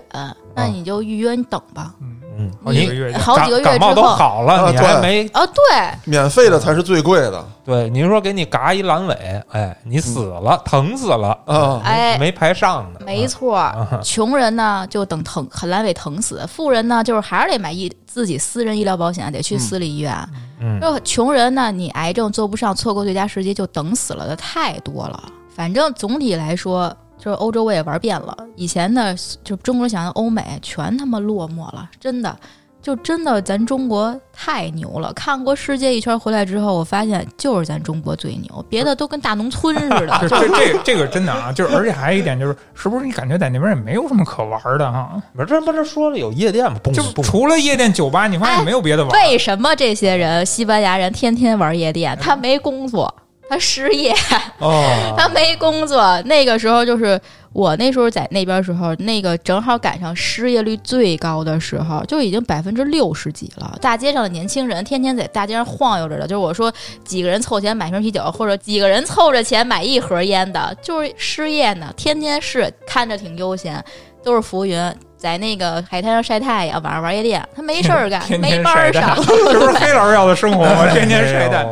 [0.54, 1.94] 那你就预约，你等吧。
[2.02, 2.20] 嗯，
[2.64, 7.88] 好几个月好几个月感冒都之后，好了，啊你还对没啊，对，免费的才是最贵的对？
[7.90, 11.80] 你说给你嘎一阑尾，哎，你死了，疼死了，啊！
[11.84, 13.00] 哎，没排上呢。
[13.04, 13.70] 没错，
[14.02, 20.16] 穷人呢就等疼很阑尾疼死，富人呢就是还是得买医自己私人医疗保险，得去私立医院。
[20.60, 25.22] 嗯就穷人呢，你癌症做不上，错过最佳时机就等死了的太多了。
[25.54, 28.36] 反正总体来说，就是欧洲我也玩遍了。
[28.56, 32.36] 以前呢，就中国人想的欧美全他妈落寞了，真的。
[32.82, 35.12] 就真的咱中国太牛了！
[35.12, 40.18] 看过世界一圈回来之后，我发现就是咱中国最牛，别的都跟大农村似的。
[40.28, 45.12] 这这这个真的啊，就是而且还有一点就是，是不是你感觉在那边也没有什么可玩的哈？
[45.32, 46.76] 不是，这不是说了有夜店吗？
[46.82, 49.12] 蹦就蹦除了夜店、酒吧，你发现也没有别的玩。
[49.12, 52.18] 为什么这些人，西班牙人天天玩夜店？
[52.20, 53.14] 他没工作，
[53.52, 54.14] 他失业，
[54.60, 56.18] 哦，他没工作。
[56.22, 57.20] 那个时候就是
[57.52, 63.76] 我那时候在那边时候，那个正好赶上失业率最高的时候，就已经百分之六十几了。
[63.78, 66.72] 大街上的年轻人天天在大街上晃悠着的，就是我说
[67.04, 73.84] 几个人凑钱买瓶啤酒，或者几个人凑着钱买一盒烟的，就是失业呢，天天是看着挺悠闲，
[74.24, 74.80] 都是浮云。
[75.18, 80.88] 在那个海滩上晒太阳，晚上玩夜店，他没事儿干， 天没班儿上，， 这不是黑老师要的生活吗？
[80.90, 81.66] 天天晒蛋。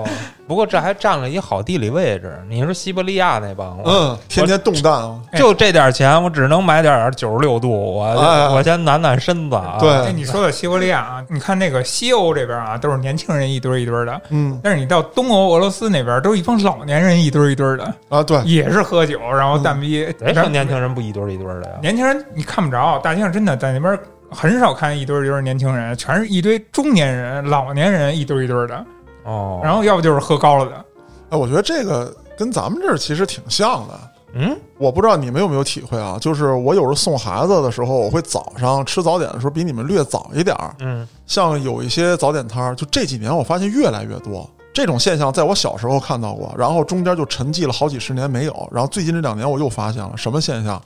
[0.51, 2.37] 不过这还占了一好地理位置。
[2.49, 9.77] 你说西伯利亚那帮，嗯，天天冻蛋啊，就这点钱，我只能买点九十六度，我哎我先暖暖身子啊。
[9.79, 20.05] 对哎，你说的西伯利亚啊，你看那个西欧这边啊，都是年轻人一堆儿一堆儿的，嗯但是你到东欧、俄罗斯那边，都是一帮老年人一堆儿一堆儿的，啊，对，也是喝酒，然后蛋逼。
[20.19, 21.77] 谁说年轻人不一堆儿一堆儿的呀？
[21.81, 23.97] 年轻人你看不着，大街上真的在那边
[24.33, 28.85] 很少看一堆儿一堆儿年轻人，全是一堆中年人、老年人一堆儿一堆儿的，
[29.25, 30.85] 哦，然后要不就是喝高了的。
[31.31, 33.95] 哎，我觉得这个跟咱们这儿其实挺像的。
[34.33, 36.17] 嗯，我不知道你们有没有体会啊？
[36.21, 40.75] 就是我有时候送孩子的时候，我会早上吃早点的时候比你们略早一点儿。
[40.79, 50.81] 嗯，像有一些早点摊儿，就这几年我发现越来越多这种现象，在我小时候看到过，然后中间就沉寂了好几十年没有，然后最近这两年我又发现了什么现象？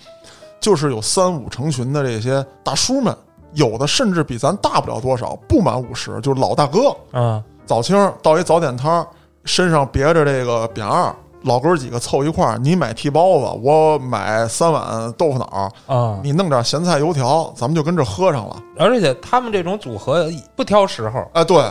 [0.59, 3.14] 就是有三五成群的这些大叔们，
[3.53, 9.07] 有的甚至比咱大不了多少，不满五十，就是老大哥，嗯，早清儿到一早点摊儿，
[9.44, 18.57] 身上别着这个扁二，老哥儿几个凑一块儿，你买屉包子，我买三碗豆腐脑儿，啊，你弄点咸菜油条，咱们就跟这喝上了。
[18.79, 21.62] 而且他们这种组合不挑时候，哎，对，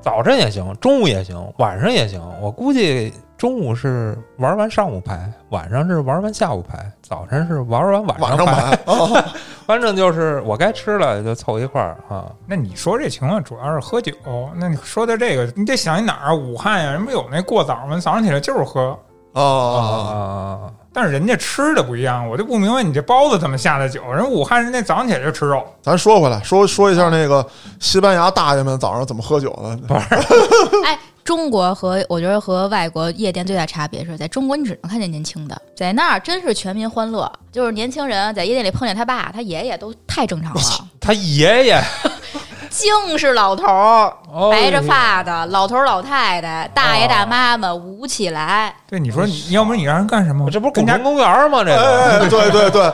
[0.00, 2.20] 早晨也行，中午也行，晚上也行。
[2.40, 8.78] 我估计中午是玩完上午牌，晚上是玩完下午牌，早晨是玩完晚晚上牌。
[9.66, 12.26] 反正就是我该吃了就凑一块儿啊。
[12.46, 14.12] 那你说这情况主要是喝酒，
[14.54, 16.34] 那你说的这个，你得想一哪儿啊？
[16.34, 17.98] 武汉呀，人不有那过早吗？
[17.98, 18.96] 早上起来就是喝，
[19.32, 20.70] 啊！
[20.92, 24.02] 但是人家吃的不一样，我就不明白你这包子怎么下的酒。
[24.12, 27.44] 人武汉人家早上起来就吃肉，咱说回来，说说一下那个
[27.80, 29.50] 西班牙大爷们早上怎么喝酒
[29.88, 29.96] 的。
[30.86, 40.60] 哎，中国和我觉得和外国夜店最大差别是在中国你只能看见年轻的，在那儿真是全民欢乐，就是年轻人在夜店里碰见他爸他爷爷都太正常了，
[41.00, 41.82] 他爷爷？
[42.70, 50.50] 净是老头儿，哦白着发的老头儿老太太、大爷大妈们舞起来，对，你说你 要不然你让人干什么？
[50.50, 51.62] 这不是跟家古城，公园吗？
[51.62, 52.24] 这哎，个。
[52.24, 52.92] 哎对对对，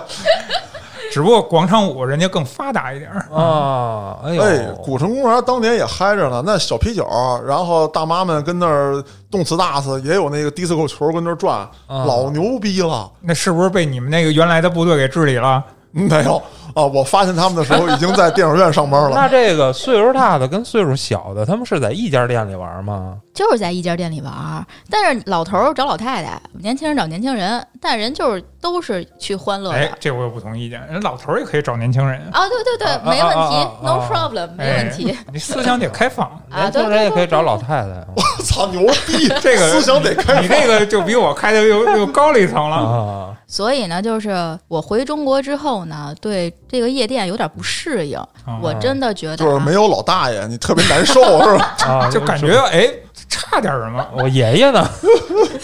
[1.10, 3.26] 只不过广场舞人家更发达一点儿。
[3.34, 7.06] 啊， 哎呦，哎，古城公园当年也嗨着呢，那小啤酒，
[7.46, 13.10] 然后大妈们跟那儿动次打次，也有那个迪斯科球跟那儿转，啊老牛逼了。
[13.20, 15.64] 那是不是被你们那个原来的部队给治理了？
[15.90, 16.36] 没有
[16.74, 19.10] 啊，我发现他们的时候已经在电影院上班了。
[19.16, 23.16] 那这个岁数大的跟岁数小的，他们是在一家店里玩吗？
[23.38, 24.66] 就是在一家店里玩儿。
[24.90, 29.76] 但是老头儿找老太太，年轻人找年轻人，但人就是都是去欢乐的。
[29.78, 30.84] 哎，这我有不同意见。
[30.88, 35.10] 人老头儿也可以找年轻人，啊，对对对，啊没问题、啊啊啊 n o problem，没问题。
[35.12, 36.26] 哎你思想得开放。
[36.50, 39.28] 啊， 年对轻人也可以找老太太我操，牛逼！
[39.40, 40.42] 这个思想得开放。
[40.42, 42.76] 你这个就比我开的又又高了一层了。
[42.76, 43.34] 啊。
[43.46, 48.18] 所以呢，就是我回中国之后呢，对这个夜店有点不适应。
[48.18, 51.76] 啊我真的觉得、就是没有老大爷，你特别难受，是吧？
[51.86, 52.88] 啊，就感觉哎
[53.28, 54.06] 差点什么。
[54.16, 54.88] 我爷爷呢，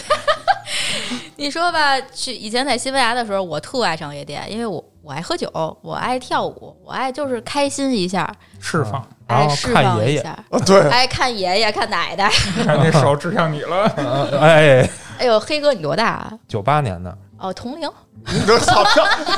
[1.36, 5.48] 你说吧，去以前在西班牙的时候，我特爱上夜店，因为我我爱喝酒，
[5.82, 12.30] 我爱跳舞，我爱就是开心一下，释放，然后爱释看爷爷，放一下，啊，对，爱看爷爷看奶奶。
[12.64, 13.90] 看那手指向你了。
[13.96, 16.32] 呃 哎，哎呦，黑哥你多大啊？
[16.48, 17.88] 九八年的，哦，同龄。
[18.26, 18.82] 你这操，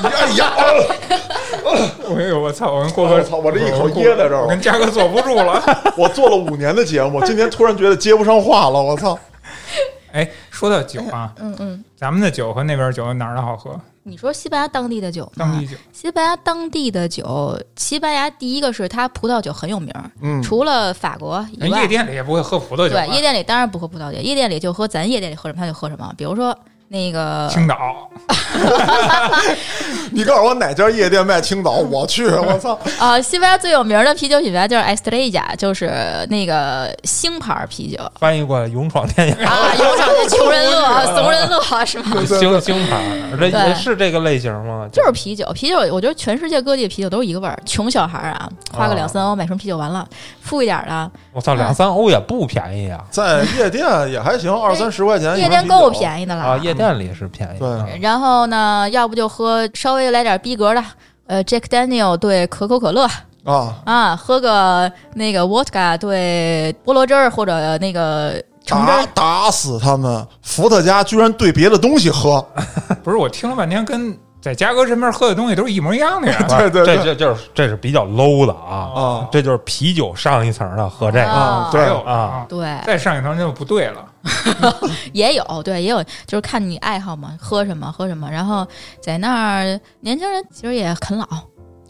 [0.01, 0.53] 你哎呀，
[2.17, 2.73] 哎呦我操！
[2.73, 5.61] 我跟郭哥，我操我这一口噎在这儿我跟嘉哥坐不住了。
[5.97, 9.19] 我做了五年的节目，今天突然觉得接不上话了，我操！
[10.13, 13.79] 哎，说到酒啊，嗯嗯，咱们的酒和那边酒哪儿的好喝？
[14.05, 15.33] 你说西班牙当地的酒吗？
[15.39, 26.57] 当地酒西班牙当地的酒，西班牙第一个是它葡萄酒很有名儿，嗯，除了法国以外夜，店里也不会喝葡萄酒吧，对夜店里当然不喝葡萄酒，夜店里就喝咱夜店里喝什么他就喝什么，比如说
[26.89, 28.09] 那个青岛，
[30.13, 32.79] 你告诉我哪家夜店卖青岛，我去， 我操！
[32.99, 35.91] 啊，西班牙最有名的啤酒品牌就是 Estrella，就是
[36.31, 42.25] 那个星牌啤酒翻译过来勇闯天涯，啊，有场那穷人乐、 怂人乐是吗？
[42.25, 44.87] 星星牌，这对也是这个类型吗？
[44.93, 47.59] 就是啤酒，啤酒，我觉得全世界各地的啤酒都是一个味儿。
[47.67, 50.07] 穷小孩儿啊，花个两三欧买瓶啤酒完了，
[50.41, 53.03] 富一点的我操，两三欧也不便宜啊！
[53.11, 56.43] 在夜店也还行，二三十块钱夜店够便宜的了。
[56.43, 58.01] 啊，夜店里是便宜。
[58.01, 60.85] 然后呢，要不就喝稍微来点逼格的，
[61.27, 63.09] 呃，Jack Daniel 对可口可乐。
[63.45, 69.07] 啊，啊，喝个那个 Vodka 对菠萝汁儿或者那个橙汁打儿。
[69.15, 70.27] 打死他们！
[70.43, 72.45] 伏特加居然对别的东西喝，
[73.05, 76.45] 不是我听了半天，跟在嘉哥身边喝的东西都是一模一样的呀。
[76.59, 76.97] 对对对。
[76.97, 78.91] 这这就是这是比较 low 的啊。
[78.95, 79.29] 啊。
[79.31, 81.31] 这就是啤酒上一层的喝这个。
[81.31, 81.69] 啊。
[81.71, 81.81] 对。
[81.81, 84.05] 还有啊，对，再上一层就不对了。
[85.13, 88.31] 也有，对，也有，就是看你爱好嘛，喝什么喝什么。
[88.31, 88.67] 然后
[89.01, 91.27] 在那儿，年轻人其实也啃老，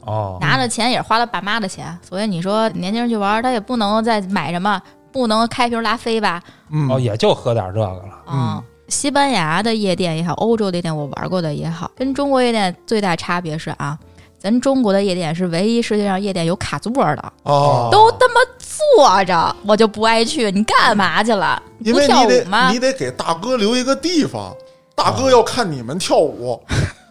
[0.02, 4.80] 哦，拿的钱也是花了爸妈的钱，所以你说年轻人去玩儿，他也不能再买什么，
[5.12, 6.42] 不能开瓶拉菲吧？
[6.70, 8.02] 嗯哦，也就喝点这个了。
[8.30, 13.98] 嗯、西班牙的夜店也好，欧洲的夜店我玩过的也好，跟中国夜店最大差别是啊，
[14.46, 20.52] 咱中国的夜店是唯一世界上夜店有卡座的，哦，都他妈坐着，我就不爱去。
[20.52, 21.60] 你干嘛去了？
[21.78, 22.78] 你不因为你得跳舞吗你？
[22.78, 24.54] 得给大哥留一个地方，
[24.94, 26.62] 大哥要看你们跳舞，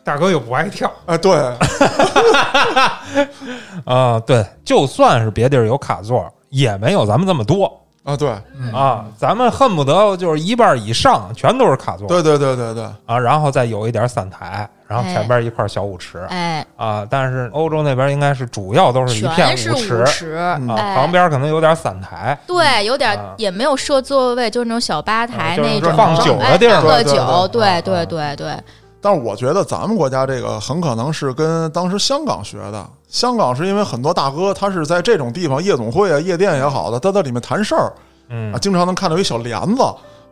[0.02, 1.36] 大哥又不爱跳，哎，对，
[3.84, 7.69] 啊，对，就算是别地儿有卡座，也没有咱们这么多
[8.06, 8.30] 啊，对，
[8.72, 9.04] 啊。
[9.18, 12.08] 咱们恨不得就是一半以上全都是卡座。
[12.08, 16.20] 对对对对对，啊，然后再有一点散台，然后前边一块小舞池。
[16.30, 17.06] 哎，啊。
[17.10, 19.72] 但是欧洲那边应该是主要都是一片舞池。
[19.74, 20.96] 舞池，嗯啊，哎。
[20.96, 22.38] 旁边可能有点散台。
[22.46, 27.82] 对，有点啊也没有设座位，就是那种小吧台啊就是那种放酒的地儿哎放个对对酒，对。
[27.82, 28.63] 对对对，
[29.06, 32.84] 但是我觉得咱们国家这个很可能是跟当时香港学的。
[33.08, 37.94] 香港是因为很多大哥他是在这种地方夜总会啊、夜店也好的，他在里面谈事儿
[38.30, 39.84] 嗯啊，经常能看到一小帘子，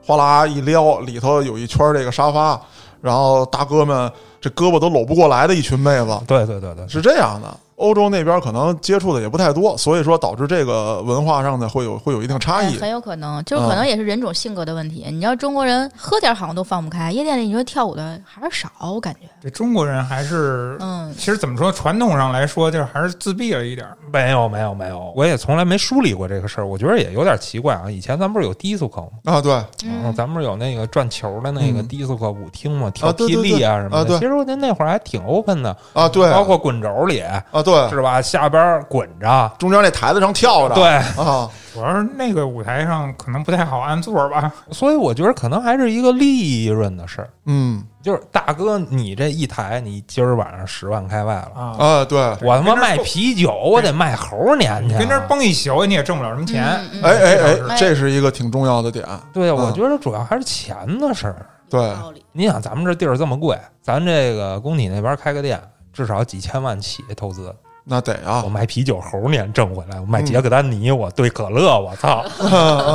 [0.04, 2.60] 哗啦一撩，里头有一圈这个沙发，
[3.00, 7.56] 然后大哥们这胳膊都搂不过来的一群妹子，对对对对，是这样的。
[7.84, 12.78] 欧洲那边可能接触的也不太多，所以说导致这个文化上的会有会有一定差异。
[12.78, 15.06] 哎很有可能，就是可能也是人种性格的问题。
[15.10, 19.28] 你知道中国人喝点好像都放不开，夜店里你说跳舞的还是少，我感觉。
[19.42, 23.86] 这中国人还是，嗯，其实怎么说，传统上来说，就是还是自闭了一点。
[24.12, 27.92] 没有没有没有，我也从来没梳理过这个事儿，我觉得也有点奇怪啊。
[27.92, 29.10] 以前咱不是有迪斯科吗？
[29.26, 32.90] 啊，对，嗯，咱们不是有那个转球的那个嗯迪斯科舞厅吗？
[32.92, 34.18] 跳霹雳啊什么的。
[34.20, 38.22] 其实我觉得那会儿还挺 open 的，啊，对，包括滚轴里啊，对，是吧？
[38.22, 40.88] 下边滚着，中间那台子上跳着，对，
[41.24, 44.52] 啊，主要是那个舞台上可能不太好按座儿吧。
[44.72, 47.30] 所以我觉得可能还是一个利润的事儿。
[47.46, 47.84] 嗯。
[48.04, 55.00] 就是大哥，你这一台，你今儿晚上十万开外了，啊，啊，对，我他妈卖啤酒，我得卖猴年去啊。
[55.00, 56.66] 跟这儿蹦一宿，你也挣不了什么钱。
[56.92, 61.46] 嗯嗯哎哎哎，是这是一个挺重要的点，对，嗯我觉得主要还是钱的事儿。
[61.70, 61.94] 对。
[62.34, 65.58] 你想，咱们这地儿这么贵，咱这个工体那边开个店，
[65.94, 67.56] 至少几千万起投资。
[67.86, 72.24] 那得啊我，卖啤酒猴年挣回来，我卖杰克丹尼，我兑可乐，我操！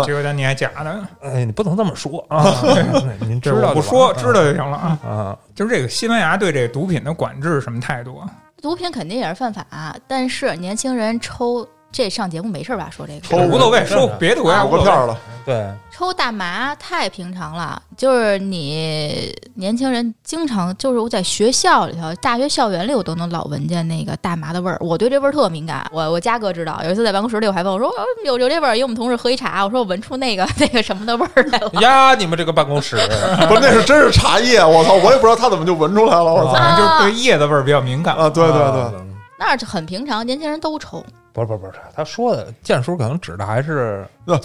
[0.03, 2.43] 杰克丹尼还假的，哎，你不能这么说啊！
[3.21, 4.99] 您知道我不说，知道就行了啊。
[5.07, 5.39] 啊。
[5.55, 8.31] 就是这个西班牙对这个毒品的管制什么态度啊？
[8.63, 9.67] 毒品肯定也是犯法，
[10.09, 12.89] 但是年轻人抽这上节目没事吧？
[12.91, 24.77] 说这个抽无所谓，抽别的国家有无所谓个片儿了，对，抽大麻太平常了，就是你年轻人经常就是我在学校里头、大学校园里，我都能老闻见那个大麻的味儿。
[24.81, 31.71] 我对这味儿特敏感，我我嘉哥知道，有一次在办公室里，我还问我说、呃有有这味儿，因为我们同事喝一茶，我说我闻出那个那个什么的味儿来了。
[31.81, 32.97] 呀，你们这个办公室，
[33.49, 38.15] 不是那是真是茶叶，我操，我也不知道他怎么就闻出来了，我操就是对叶子味儿比较敏感。
[38.15, 38.93] 啊，对对对，啊
[39.41, 41.03] 那是很平常，年轻人都抽。
[41.33, 44.39] 不是不是不是，他说的剑叔可能指的还是呃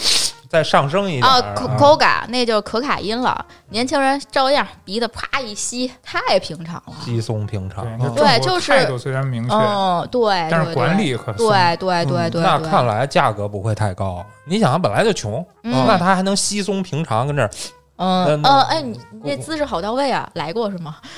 [0.49, 3.43] 再上升一点啊儿口口感那就是可卡因了。
[3.69, 6.93] 年轻人照样鼻子啪一吸，太平常了。
[7.03, 7.83] 稀松平常。
[8.13, 14.23] 对，就是态度虽然明确，嗯，对，但是管理可松对对对对，那看来价格不会太高。
[14.45, 17.49] 你想，他本来就穷，嗯那他还能稀松平常跟这儿，
[17.97, 20.97] 嗯嗯，哎，你你这姿势好到位啊，来过是吗？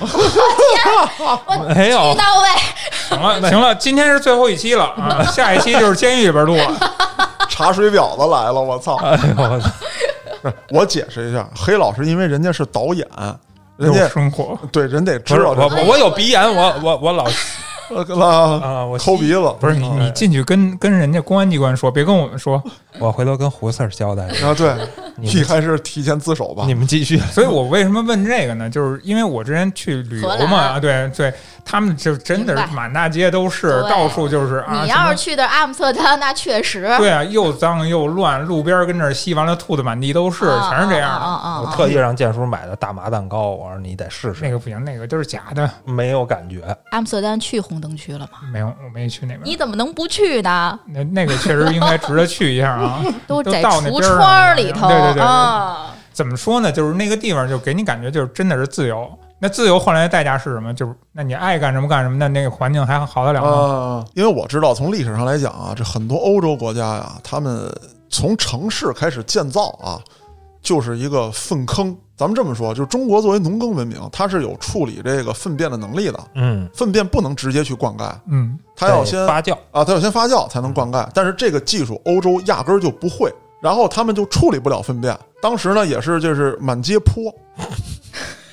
[1.74, 2.48] 没有一到位，
[3.08, 6.92] 行了行了，今天是最后一期了啊，下一期就是监狱里边录了。
[7.48, 8.96] 查水表的来了，我操！
[8.96, 9.18] 哎
[10.42, 13.06] 呦，我解释一下，黑老师因为人家是导演，
[13.76, 17.24] 人家生活，对人得知道我我我有鼻炎，我我我老
[17.88, 22.60] 呃啊啊，我抠鼻子，不是你啊你进去跟跟人家公安机关说，别跟我们说。
[22.98, 24.24] 我回头跟胡四儿交代。
[24.42, 24.74] 啊，对，
[25.16, 26.74] 你你还是提前自首吧你。
[26.74, 28.68] 们继续，所以我为什么问这个呢？
[28.68, 31.32] 就是因为我之前去旅游嘛，啊对对，
[31.68, 34.82] 他们就真的是满大街都是，到处就是啊。
[34.84, 41.26] 你要是去的阿姆斯特丹，那确实对啊，又脏又乱，路边跟那儿吸完了吐的满地都是，啊全是这样的。
[41.62, 46.62] 我特意让建叔买的大麻蛋糕，我说你得试试，那个不行，那个都是假的，没有感觉。
[46.92, 48.38] 阿姆斯特丹去红灯区了吗？
[48.52, 49.40] 没有，我没去那边。
[49.42, 50.78] 你怎么能不去呢？
[50.86, 53.02] 那那个确实应该值得去一下啊！
[53.26, 55.92] 都在橱窗里头对对对对啊。
[56.12, 56.70] 怎么说呢？
[56.70, 59.10] 就是那个地方就给你感觉就是真的是自由。
[59.38, 60.72] 那自由换来的代价是什么？
[60.72, 63.48] 就是那你爱干什么干什么，那那个环境还好得了吗？
[63.48, 67.70] 啊，因为我知道从历史上来讲啊，这很多欧洲国家呀，他们
[68.08, 70.00] 从城市开始建造啊，
[70.62, 71.96] 就是一个粪坑。
[72.16, 76.18] 咱们这么说，就是中国作为农耕文明，它是有处理这个粪便的能力的。
[76.34, 81.06] 嗯，粪便不能直接去灌溉，嗯，它要先发酵，啊，它要先发酵才能灌溉。
[81.12, 83.30] 但是这个技术欧洲压根儿就不会，
[83.60, 85.14] 然后他们就处理不了粪便。
[85.42, 87.30] 当时呢，也是就是满街泼，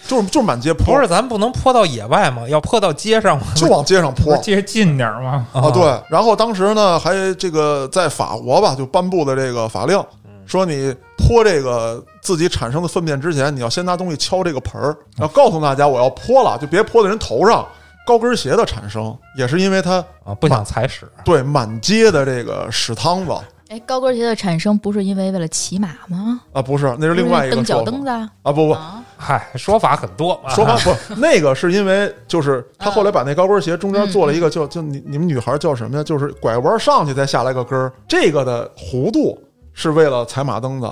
[0.07, 2.43] 就是就是满街泼，不是咱不能泼到野外吗？
[2.47, 3.47] 要泼到街上吗？
[3.55, 4.41] 就往街上泼 不是。
[4.41, 5.47] 接近点儿吗？
[5.53, 5.83] 啊，对。
[6.09, 10.03] 然后当时呢，还这个在法国吧，就颁布的这个法令，
[10.45, 17.65] 说你泼这个自己产生的粪便之前，你要先拿东西敲这个盆儿，要告诉大家我要泼了，就别泼在人头上。
[18.05, 21.09] 高跟鞋的产生也是因为它啊，不想踩屎。
[21.23, 23.31] 对满街的这个屎汤子
[23.73, 26.39] 哎，高跟鞋的产生不是因为为了骑马吗？
[26.53, 30.39] 啊，不是，那是另外一个蹬脚蹬子啊啊，不不，啊嗨，说法很多。
[30.49, 36.03] 说法不， 那个是因为就是他后来把那高跟鞋中间做了一个叫就你你们女孩叫什么呀？
[36.03, 39.41] 就是拐弯上去再下来个跟儿，这个的弧度
[39.73, 40.87] 是为了踩马蹬子。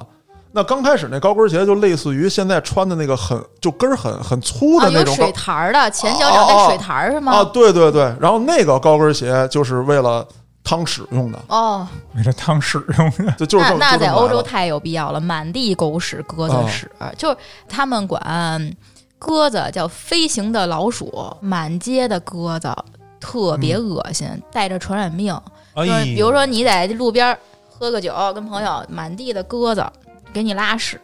[0.51, 7.31] 那刚开始那高跟鞋就类似于现在穿的那个很就跟儿很很粗的那种高水台儿的，前脚掌带水台儿是吗？
[7.31, 10.27] 啊，对对对，然后那个高跟鞋就是为了
[10.63, 13.31] 趟屎用的，哦，为了趟屎用的。
[13.39, 16.65] 就就是那那在欧洲太有必要了，满地狗屎、鸽子哦。
[16.69, 17.37] 屎，就是
[17.67, 18.75] 他们管
[19.17, 22.73] 鸽子叫飞行的老鼠，满街的鸽子
[23.19, 25.33] 特别恶心，带着传染病。
[25.73, 25.85] 哎。
[25.85, 27.37] 就是比如说你在路边
[27.69, 29.85] 喝个酒，跟朋友满地的鸽子
[30.31, 30.99] 给你拉屎，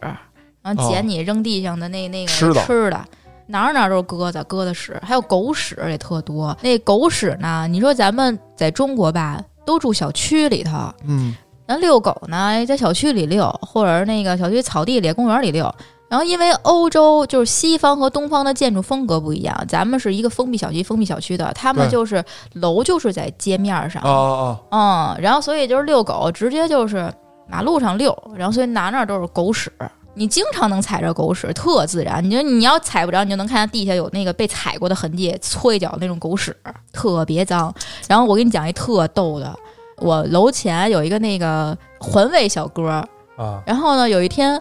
[0.62, 2.64] 然后捡你扔地上的那那个哦吃的。
[2.64, 3.04] 吃的。
[3.48, 6.56] 哪儿哪儿都是鸽子，鸽子屎，还有狗屎也特多。
[6.62, 7.66] 那狗屎呢？
[7.68, 11.34] 你说咱们在中国吧，都住小区里头，嗯
[11.66, 15.74] 那遛狗呢，在小区里遛，或者是那个小区草地里、公园里遛。
[16.10, 22.24] 然后因为欧洲就是西方和东方的建筑风格不一样，咱们是一个封闭小区、封闭小区的，他们就是
[22.54, 27.12] 楼就是在街面上，哦哦嗯，然后所以就是遛狗，直接就是
[27.46, 29.70] 马路上遛，然后所以哪哪都是狗屎，
[30.18, 32.22] 你经常能踩着狗屎，特自然。
[32.22, 36.54] 你就你要踩不着，你就能看见地下有那个被踩过的痕迹，搓一脚那种狗屎，
[36.92, 37.72] 特别脏。
[38.08, 39.56] 然后我给你讲一特逗的，
[39.98, 42.88] 我楼前有一个那个环卫小哥，
[43.36, 44.60] 啊，然后呢有一天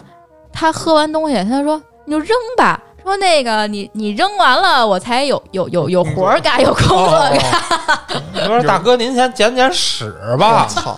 [0.54, 2.82] 他喝完东西，他说你就扔吧。
[3.04, 7.38] 说那个你你扔完了，我才有有有有活儿干，有工作干。
[7.38, 10.68] 哦， 我说大哥，您先捡捡屎吧。
[10.68, 10.94] 操！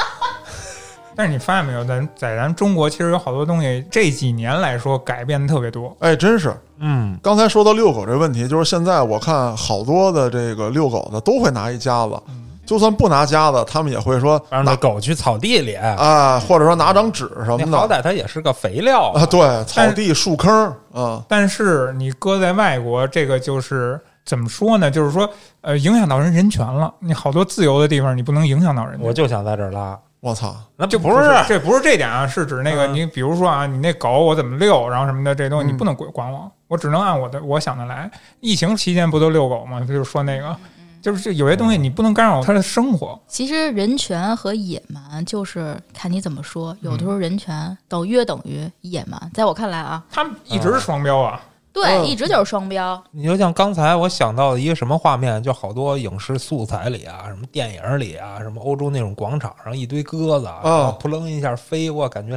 [1.19, 5.93] 但是你发现没有，咱在咱中国其实有好多东西，这几年来说改变的特别多。
[5.99, 6.55] 哎，真是。
[6.77, 12.17] 嗯，刚才说到遛狗这问题，就是现在我看好多的这个遛狗的都会拿一夹子，
[12.65, 24.89] 就算不拿夹子，他们也会说让狗去草地里，啊，或者说拿张纸什么的好歹它也是个肥料啊，对，草地树坑啊，但是你搁在外国，这个就是怎么说呢？
[24.89, 26.93] 就是说，呃，影响到人人权了。
[26.99, 29.05] 你好多自由的地方，你不能影响到人家。
[29.05, 30.55] 我就想在这儿拉，我操！
[30.75, 38.11] 那就不是这不是这点啊，是指那个嗯你比如说啊，你那狗我怎么遛，然后什么的这东西你嗯不能管管我，我只能按我的我想的来。
[38.41, 39.79] 疫情期间不都遛狗吗？
[39.79, 40.53] 就是说那个，
[41.01, 43.17] 就是这有些东西你不能干扰他的生活。
[43.27, 51.41] 其实人权和野蛮就是看你怎么说，有的时候人权等约等于野蛮，在我看来啊，他们一直是双标啊，
[51.71, 52.05] 对，嗯。
[52.05, 53.01] 一直就是双标。
[53.11, 62.35] 你就像刚才我想到的一个什么画面，就好多影视素材里啊，什么电影里啊，什么欧洲那种广场上一堆鸽子啊，扑棱一下飞，我感觉，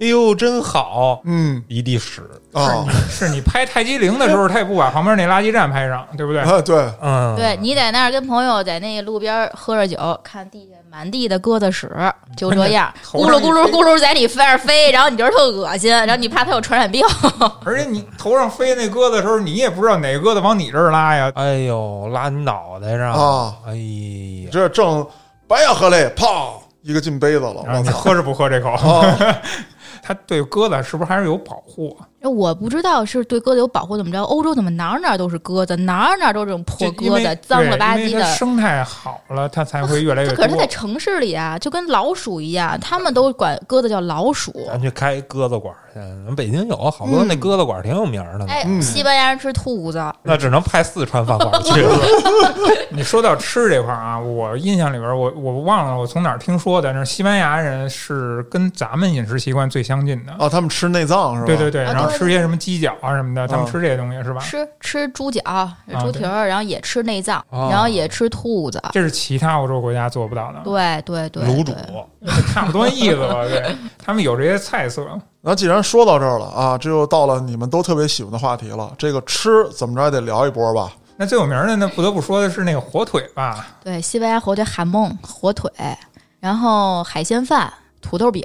[0.00, 1.62] 哎呦，真好，嗯。
[1.68, 2.22] 一地屎。
[2.52, 6.40] 啊是 你拍泰姬陵的时候，他也不把旁边那垃圾站拍上，对不对？
[6.42, 11.88] 啊对，嗯，对你在那儿跟朋友在那个路边喝着酒，看地下满地的鸽子屎，
[12.36, 17.06] 就这样 咕噜咕噜咕噜在你飞儿飞，然后你觉得特恶心，然后你怕它有传染病。
[17.64, 21.30] 而且你头上飞那鸽子的时候，你也不知道哪个鸽子往你这儿拉呀。
[21.36, 23.54] 哎呦，拉你脑袋上啊！
[23.68, 25.06] 哎呀，这正
[25.46, 26.26] 白呀喝嘞，啪
[26.82, 27.80] 一个进杯子了！
[27.84, 28.70] 你喝是不喝这口？
[28.74, 29.16] 啊，
[30.02, 32.09] 他对鸽子是不是还是有保护啊？
[32.28, 38.24] 我不知道是对鸽子有保护怎么着，欧洲怎么哪儿哪儿都是鸽子，哪儿哪儿都是这种破鸽子，脏了吧唧的。
[38.34, 40.36] 生态好了，它才会越来越多。
[40.36, 44.52] 可是它在城市里啊，就跟老鼠一样，他们都管鸽子叫老鼠。
[44.66, 51.98] 咱去开鸽子馆去，咱北京有好多那鸽子馆挺有名的呢，哎，嗯西班牙人吃兔子，那只能派四川饭馆去了。
[52.90, 60.34] 你说到吃这块儿啊，我印象里边儿，我我忘了我从哪儿听说的，那西班牙人是跟咱们饮食习惯最相近的。
[60.38, 61.46] 哦，他们吃内脏是吧？
[61.46, 64.40] 对对对然后吃些什么鸡脚啊什么的，他们啊吃这些东西是吧？
[64.40, 65.40] 吃吃猪脚、
[66.00, 68.82] 猪蹄儿，然后也吃内脏，哦然后也吃兔子。
[68.92, 71.72] 这是其他欧洲国家做不到的，对对对，卤煮
[72.52, 73.44] 差不多意思吧？
[73.44, 75.06] 对，他们有这些菜色。
[75.42, 78.92] 那既然说到这儿了啊，这就到了你们都特别喜欢的话题了。
[78.98, 80.92] 这个吃怎么着也得聊一波吧？
[81.16, 83.66] 那最有名的，那不得不说的是那个火腿吧？
[83.82, 85.70] 对，西班牙火腿海梦火腿，
[86.40, 87.70] 然后海鲜饭、
[88.00, 88.44] 土豆饼。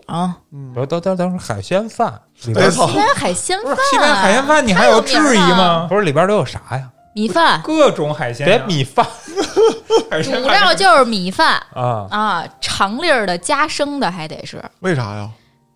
[0.74, 2.54] 等等等等，海鲜饭西！
[2.54, 2.72] 班
[3.16, 3.76] 海鲜饭，
[4.16, 5.88] 海鲜饭，你还有质疑吗？
[5.90, 6.90] 不是里边都有啥呀？
[7.14, 14.62] 米饭，各种海鲜呀，别米饭主 海鲜饭料就是米饭啊，啊，长粒儿的加生的还得是。
[14.82, 15.30] 为啥呀？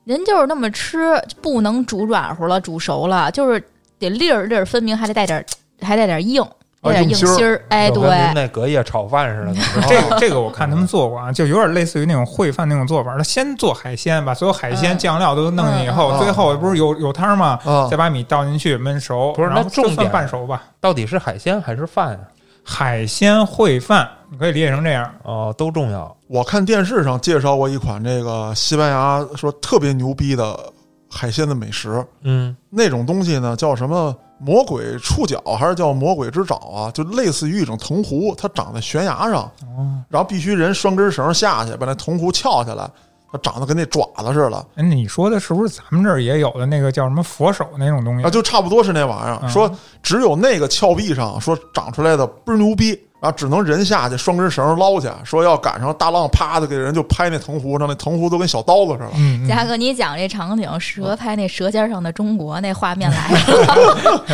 [0.04, 3.64] 人就是那么吃，不能煮软乎了，煮熟了，就是
[3.98, 5.46] 得粒儿粒儿分明，还得带点儿，
[5.82, 6.46] 还带点儿硬，
[6.82, 7.62] 带点儿硬硬芯儿。
[7.70, 9.54] 哎，就跟您对，那隔夜炒饭似的。
[9.88, 13.16] 这个这个我看他们做过啊，就有点类似于那种烩饭那种做法。
[13.18, 17.60] 他先做海鲜，把所有海鲜嗯酱料都弄进以后，嗯最后不是有有汤吗？
[17.66, 20.64] 啊再把米倒进去焖熟，不是然后就算那重点半熟吧。
[20.80, 22.20] 到底是海鲜还是饭呀？
[22.64, 25.12] 海鲜烩饭，你可以理解成这样。
[25.24, 26.16] 哦，都重要。
[26.28, 30.58] 我看电视上介绍过一款这个西班牙说特别牛逼的
[31.10, 36.90] 海鲜的美食，嗯，那种东西呢叫什么魔鬼触角还是叫魔鬼之爪啊？
[36.92, 39.52] 就类似于一种藤壶，它长在悬崖上，
[40.08, 42.90] 然后必须人拴根绳下去把那藤壶撬下来，
[43.32, 48.26] 它长得跟那爪子似的哎，你说的是不是咱们这儿也有的那个叫什么佛手那种东西？
[48.26, 49.40] 啊，就差不多是那玩意儿。
[49.44, 49.70] 嗯说
[50.02, 53.00] 只有那个峭壁上说长出来的倍儿牛逼。
[53.20, 59.06] 然后只能人下去双根绳捞去，说要赶上大浪，啪的给人就拍那藤壶上，那藤壶都跟小刀子似的。
[59.16, 64.26] 嗯，嗯嘉哥，你讲这场景，蛇拍那《舌尖上的中国》那画面来了。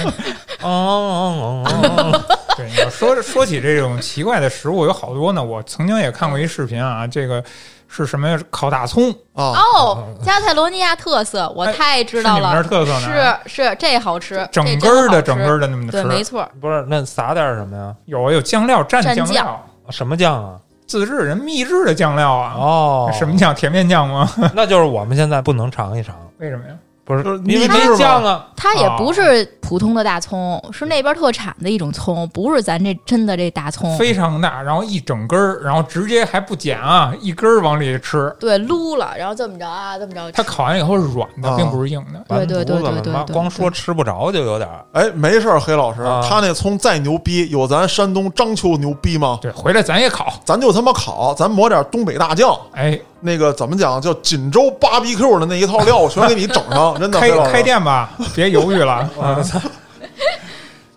[0.62, 2.22] 哦哦哦哦，
[2.56, 5.44] 对，你要说说起这种奇怪的食物，有好多呢。
[5.44, 7.44] 我曾经也看过一视频啊，这个
[7.88, 8.40] 是什么呀？
[8.50, 12.68] 烤大葱，啊，哦，加泰罗尼亚特色，我哎太知道了你们那儿了。
[12.68, 13.40] 特色呢？
[13.46, 16.08] 是是，这好吃，整根儿的，整根儿的那么对，吃。
[16.08, 16.48] 没错。
[16.60, 17.96] 不是，那撒点什么呀？
[18.06, 20.60] 有有酱料蘸蘸酱酱料，什么酱啊？
[20.88, 22.54] 自制人秘制的酱料啊。
[22.58, 23.36] 哦，什么？
[23.38, 23.54] 酱？
[23.56, 24.30] 甜面酱吗？
[24.54, 26.74] 那就是我们现在不能尝一尝，为什么呀？
[27.06, 28.47] 不是就是因为没酱啊。
[28.56, 33.95] 它也不是普通的大葱，是那边特产的一种葱，不是咱这真的这大葱。
[33.97, 38.36] 非常大，然后一整根儿，然后直接还不剪啊，一根儿往里吃。
[38.39, 40.32] 对，撸了，然后这么着啊，这么着。
[40.32, 42.24] 它烤完以后是软的，啊并不是硬的。
[42.28, 49.38] 对对对完犊子了妈对对对对光说吃不着就有点儿哎，没事儿，黑老师，啊他那葱再牛逼，有咱山东章丘牛逼吗？
[49.41, 50.34] 对，回来咱也烤。
[50.43, 57.20] 咱就他妈烤，咱抹点东北大酱，哎，那个怎么讲叫锦州 BBQ 的那一套料，全给你整上，真的。
[57.20, 59.10] 开开店吧，别犹豫了。
[59.22, 59.43] 啊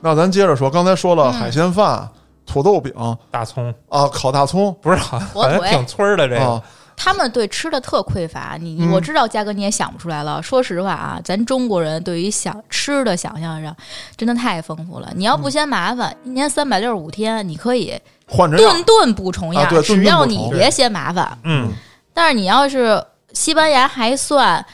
[0.00, 2.08] 那咱接着说，刚才说了嗯海鲜饭、
[2.46, 2.92] 土豆饼
[3.32, 6.62] 大葱，啊，烤大葱不是好火腿好像挺村儿的这个啊，
[6.96, 10.40] 他们对吃的特匮乏，你嗯我知道，嘉哥你也想不出来了。
[10.40, 13.76] 说实话啊，咱中国人对于想吃的想象上
[14.16, 15.10] 真的太丰富了。
[15.16, 17.92] 你要嗯不嫌麻烦，一年三百六十五天，你可以
[18.28, 21.36] 换着顿顿不重样，只要你别嫌麻烦。
[21.42, 21.72] 嗯，
[22.14, 24.64] 但是你要是西班牙还算。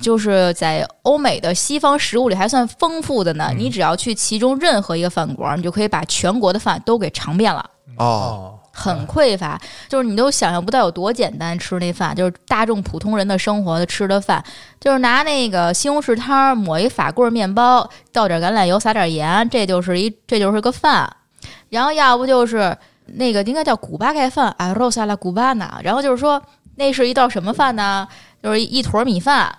[0.00, 7.60] 就是在欧美的西方食物里还算丰富的呢，嗯你只要去其中任何一个饭馆，你就可以把全国的饭都给尝遍了。
[7.96, 14.44] 啊，哦，很匮乏，就是你都想象不到有多简单吃那饭，就是大众普通人的生活的吃的饭，
[14.80, 21.08] 就是拿那个西红柿汤儿抹一法棍儿面包，倒点橄榄油，撒点盐，这就是一这就是个饭。
[21.68, 22.76] 然后要不就是
[23.06, 25.70] 那个应该叫古巴盖饭啊，arroz a la cubana。
[25.82, 26.42] 然后就是说
[26.74, 28.08] 那是一道什么饭呢？
[28.42, 29.56] 就是一坨米饭，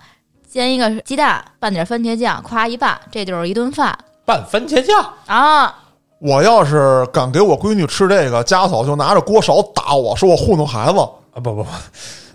[0.49, 3.97] 煎一个鸡蛋，拌点番茄酱，夸一拌，这就是一顿饭。
[4.25, 5.75] 拌番茄酱，啊，
[6.19, 11.67] 我要是敢给我闺女吃这个，家嫂就拿着锅勺打我，说我糊弄孩子啊，不不不，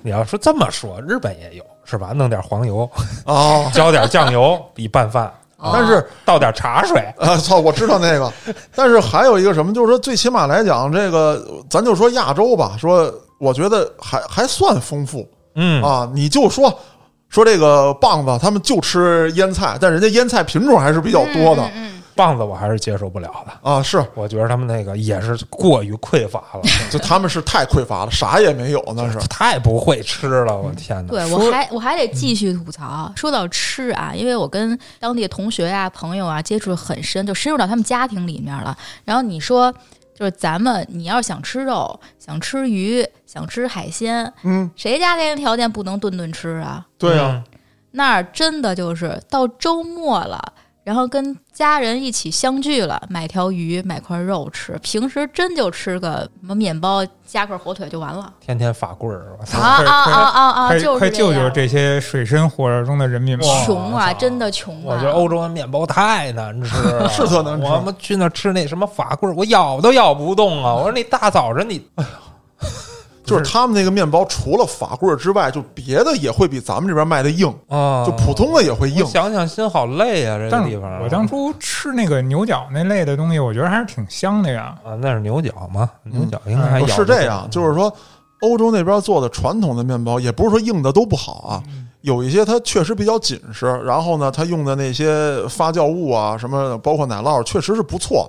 [0.03, 2.13] 你要说这么说，日本也有是吧？
[2.15, 2.89] 弄点黄油，
[3.25, 3.71] 啊。
[3.75, 5.33] 浇点酱油一拌饭，
[5.73, 7.59] 但是倒点茶水， 啊，操！
[7.59, 8.33] 我知道那个，
[8.75, 16.09] 但是还有一个什么，就是说，最起码来讲，这个咱就说亚洲吧，说我觉得还还算丰富嗯啊。
[16.15, 16.73] 你就说
[17.31, 23.83] 说这个棒子，他们就吃腌菜，但人家腌菜品种还是比较多的嗯棒子我还是接受不了的，啊。
[23.83, 26.61] 是，我觉得他们那个也是过于匮乏了，
[26.91, 31.13] 就他们是太匮乏了，啥也没有，那是太不会吃了，我天哪！
[31.13, 33.11] 对，我还我还得继续吐槽。
[33.17, 38.77] 说到吃啊，因为我跟当地的同学啊、朋友啊接触很深，就深入到他们家庭里面了。
[39.05, 39.73] 然后你说，
[40.13, 46.85] 就是咱们，你要是想吃肉、想吃鱼、想吃海鲜，嗯，谁家家庭条件不能顿顿吃啊？
[46.99, 47.59] 对啊，嗯
[47.93, 50.53] 那儿真的就是到周末了。
[50.83, 54.77] 然后跟家人一起相聚了，买条鱼，买块肉吃。
[54.83, 58.33] 平时真就吃个什么面包，加块火腿就完了。
[58.41, 59.61] 天天法棍儿，我操！
[59.61, 60.67] 啊啊啊啊啊！
[60.69, 63.45] 快就是快救救这些水深火热中的人民吧！
[63.65, 64.95] 穷啊，真的穷啊！
[64.95, 70.75] 我觉得欧洲的面包太难吃了， 是特难吃我们去那吃那什么法棍儿，我咬都咬不动啊！
[70.75, 71.87] 我说你大早晨你，
[73.31, 79.07] 就是他们那个面包，除了法棍儿之外，就别的也会比咱们这边卖的硬，啊，就普通的也会硬。
[79.07, 81.03] 想想心好累啊，这个地方。
[81.03, 84.75] 我当初吃那个牛角那类的东西，我觉得还是挺香的呀。
[84.85, 85.89] 啊，那是牛角吗？
[86.03, 87.93] 牛角应该还不咬得动是这样，就是说，
[88.41, 91.63] 欧洲那边做的传统的面包，也不是说硬的都不好啊，
[92.01, 98.29] 有一些它确实比较紧实，然后呢，它用的那些发酵物啊，什么包括奶酪，确实是不错。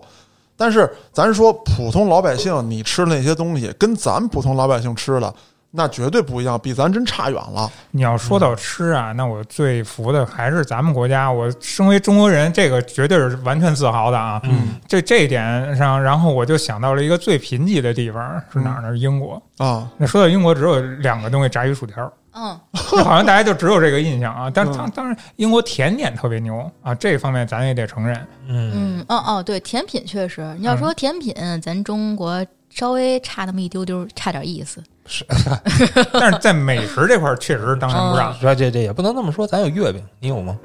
[0.62, 5.34] 但是咱说普通老百姓，你吃的那些东西，跟咱普通老百姓吃的
[5.72, 7.68] 那绝对不一样，比咱真差远了。
[7.90, 11.32] 你要说到吃啊，那我最服的还是咱们国家。
[11.32, 14.40] 我身为中国人，这个绝对是完全自豪的啊。
[14.44, 18.90] 嗯这这一点上，然后我就想到了一个最贫瘠的地方是哪儿呢？
[18.92, 19.42] 是英国。
[19.58, 22.12] 啊，那说到英国，只有两个东西：炸鱼薯条。
[22.34, 24.52] 嗯， 好像大家就只有这个印象啊。
[24.54, 28.16] 但是嗯当当然，英国甜点特别牛啊，这方面咱也得承认。
[28.48, 34.82] 嗯，嗯，哦哦，对，甜品确实，你要说甜品，咱中国稍微差那么一丢丢，差点意思。
[35.08, 35.26] 是
[36.14, 38.34] 但是在美食这块儿，确实当仁不让。
[38.40, 40.58] 这这这也不能这么说，咱有月饼，你有吗？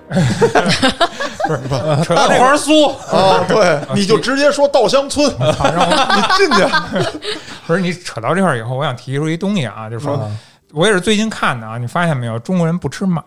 [1.48, 7.22] 不是不是，扯到这个蛋黄酥，啊，对，你就直接说稻香村，好让我你进去。
[7.66, 10.30] 不是你扯到这块儿以后，我想提出一东西啊，就是说，啊
[10.76, 13.24] 我也是最近看的啊，你发现没有，中国人不吃马。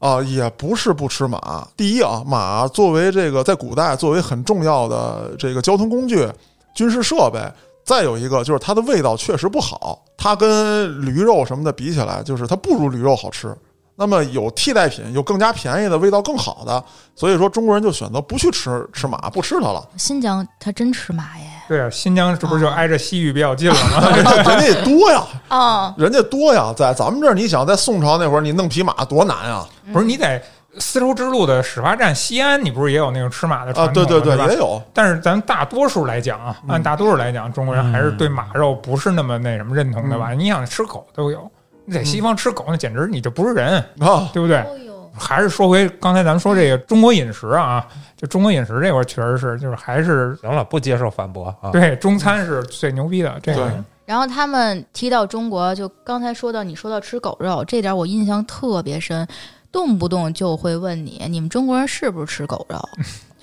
[0.00, 1.64] 啊，也不是不吃马。
[1.76, 6.28] 第一啊，马作为这个在古代作为很重要的这个交通工具、
[6.74, 7.40] 军事设备，
[7.84, 13.56] 再有一个就是它的味道确实不好，它跟驴肉什么的比起来，就是它不如驴肉好吃。
[13.96, 16.82] 那么有替代品，有更加便宜的、味道更好的，
[17.14, 19.86] 所以说中国人就选择不去吃吃马，不吃它了。
[19.96, 21.44] 新疆它真吃马耶？
[21.68, 24.10] 对啊，新疆这不是就挨着西域比较近了吗？
[24.14, 29.66] 人家人家也多呀，哦，人家多呀，在咱们这儿，你想在宋朝那会儿，你弄匹马多难啊！
[29.92, 30.42] 不是你在
[30.78, 34.08] 丝绸之路的始发站西安，你不是也有那种吃马的啊，传统吗？
[34.08, 34.82] 对对对，吧也有。
[34.92, 40.32] 但是咱大多数来讲啊，按大多数来讲，中国人还是对马肉不是那么那什么认同的吧？
[40.32, 41.48] 你想吃狗都有，
[41.84, 44.58] 你在西方吃狗，那简直你就不是人，啊，对不对？
[44.58, 51.70] 哦，还是说回刚才咱们说这个中国饮食啊，就中国饮食这块儿确实是，就是还是行了，不接受反驳啊。
[51.70, 53.38] 对中餐是最牛逼的。
[53.42, 53.72] 这个对
[54.06, 59.26] 然后他们提到中国，就刚才说到你说到吃狗肉这点，我印象特别深，
[59.72, 62.78] 动不动就会问你，你们中国人是不是吃狗肉？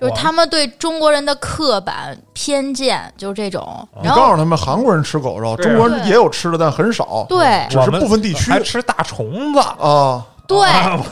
[0.02, 3.88] 就是他们对中国人的刻板偏见，就是这种。
[4.02, 7.24] 你然后告诉他们，韩国人吃狗肉，中国人也有吃的，但很少。
[7.30, 10.26] 对只是部分地区还吃大虫子，啊。
[10.47, 10.68] 对，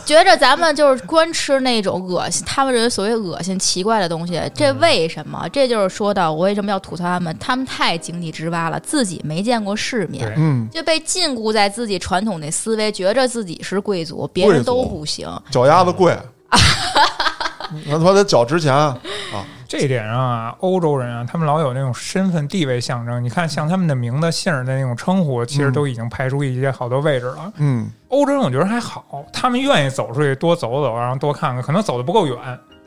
[0.06, 5.48] 觉着咱们就是光吃那种恶心，他们认为所谓恶心、奇怪的东西，这为什么？
[5.54, 10.30] 这就是说到我为什么要吐槽他们，他们太井底之蛙了，自己没见过世面。
[10.36, 15.26] 嗯，就被禁锢在自己传统的思维，觉着自己是贵族，别人都不行。
[15.50, 16.18] 脚丫子贵，
[17.88, 18.98] 那他妈得脚值钱啊！
[19.68, 23.24] 这一点上啊，欧洲人啊，他们老有那种身份地位象征。
[23.24, 27.54] 你看，像他们的名字、姓儿的那种称呼，其实都已经排出一些好多位置了。
[27.58, 32.36] 嗯，欧洲人我觉得还好，他们愿意走出去多走走，然后多看看，可能走的不够远。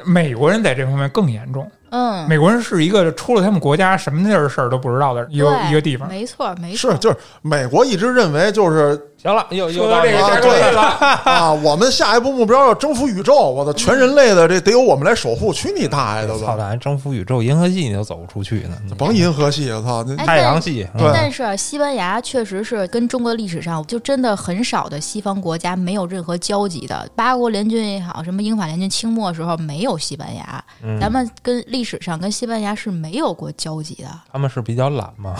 [0.05, 6.09] 美国人在这方面更严重，嗯，美国人是一个出了他们国家什么地儿事儿都不知道的一个一个地方。
[6.09, 10.81] 没错，没错，是就是美国一直认为就是行了，又又到这个对了，
[11.25, 16.57] 啊，我们下一步目标要征服宇宙，我的全人类的这得由我们来守护，去你大爷的操，吧！
[16.59, 20.05] 咱征服宇宙，银河系你都走不出去呢，你甭银河系，我操！
[20.17, 27.09] 太阳系，对但是啊西班牙确实是跟中国历史上就真的很少的西方国家没有任何交集的。
[27.15, 34.09] 八国联军也好，什么英法联军清末时候没有西班牙，嗯咱们跟历史上跟西班牙是没有过交集的。
[34.33, 35.35] 他们是比较懒嘛，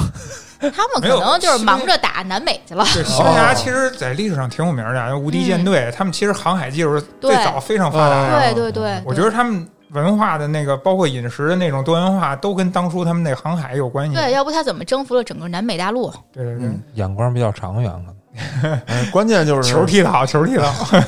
[0.61, 2.85] 他们可能就是忙着打南美去了。
[2.85, 8.53] 西班牙其实在历史上挺有名的，无敌舰队，他们其实航海技术最早非常发达的。
[8.53, 14.15] 对对对，我觉得他们文化的那个，包括饮食的那种多元化，都跟当初他们那航海有关系。
[14.15, 16.11] 对，要不他怎么征服了整个南美大陆？
[16.33, 20.99] 对对对，嗯眼光比较长远，可能哎， 关键就是球踢得好，球踢得好。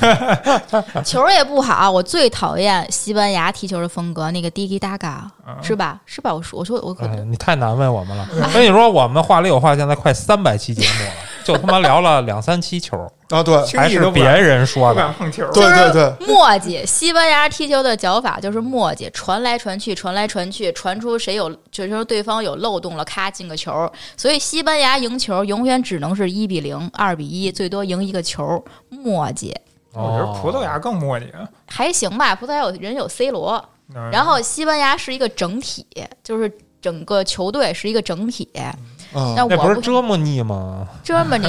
[1.03, 5.99] 球也不好，我最讨厌西班牙踢球的风格，那个 Digi Daga 嗯是吧？
[6.05, 6.35] 是吧？
[6.35, 8.29] 我说我说我可哎，你太难为我们了。
[8.53, 11.11] 跟你说，我们话里有话，现在快三百期节目了，
[11.45, 12.97] 就他妈聊了两三期球，
[13.29, 15.05] 啊，对还是别人说不的。
[15.07, 15.47] 敢碰球。
[15.53, 23.91] 对对对，墨迹，西班牙踢球的脚法就是墨迹，传来传去，传来传去，传出谁有，就是说对方有漏洞了，咔进个球。
[24.17, 28.65] 所以西班牙赢球永远只能是一比零、二比一，最多赢一个球。
[28.89, 29.55] 墨迹
[29.93, 31.27] 我觉得葡萄牙更磨叽。
[31.67, 33.63] 还行吧，葡萄牙有人有 C 罗，
[33.95, 35.87] 嗯然后西班牙是一个整体，
[36.23, 38.49] 就是整个球队是一个整体。
[39.15, 40.87] 啊那我不是我折磨你吗？
[41.03, 41.47] 这么 你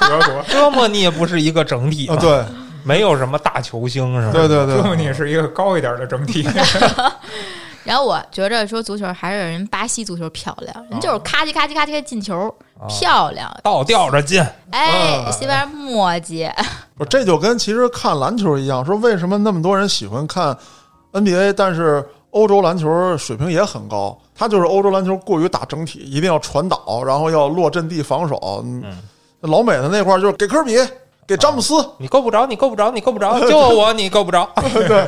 [0.00, 2.44] 德国，折磨你也不是一个整体对
[2.84, 4.32] 没有什么大球星是吧？
[4.32, 6.48] 对对对，你是一个高一点的整体。
[7.84, 12.54] 然后我觉着说足球还是人巴西足球漂亮，人就是咔叽咔叽咔叽进球，
[12.88, 13.52] 漂亮。
[13.64, 14.40] 倒吊着进，
[14.70, 16.48] 哎，啊西班牙墨迹，
[16.96, 20.56] 不，这就跟其实看篮球一样，说为什么那么多人喜欢看
[21.12, 28.62] NBA，但是欧洲篮球水平也很高，他就是欧洲篮球过于打整体，一定要传导，然后要落阵地防守。
[28.64, 28.82] 嗯，
[29.40, 30.76] 老美的那块儿就是给科比，
[31.26, 34.48] 给詹姆斯，你够不着，你够不着，你够不着， 就我你够不着。
[34.72, 35.06] 对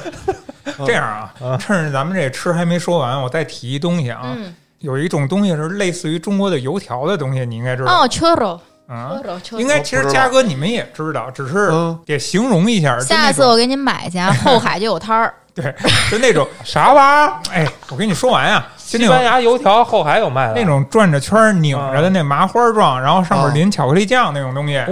[0.87, 1.05] 这样
[1.41, 4.21] 啊，趁着咱们这吃还没说完，我再提一东西啊。
[4.37, 8.03] 嗯，有一种东西是类似于中国的油条的东西，你应该知道。
[8.03, 9.19] 哦，churro，啊，
[9.53, 12.99] 应该其实嘉哥你们也知道，只是嗯得形容一下。
[13.01, 15.35] 下次我给你买去，啊，后海就有摊儿。
[15.63, 15.73] 对，
[16.11, 17.33] 就那种啥玩意儿？
[17.53, 20.65] 哎，我跟你说完呀，就那种西班牙油条后海有卖的那。
[20.65, 24.87] 种转着圈儿拧着的那麻花状，然后上面淋巧克力酱那种东西，哎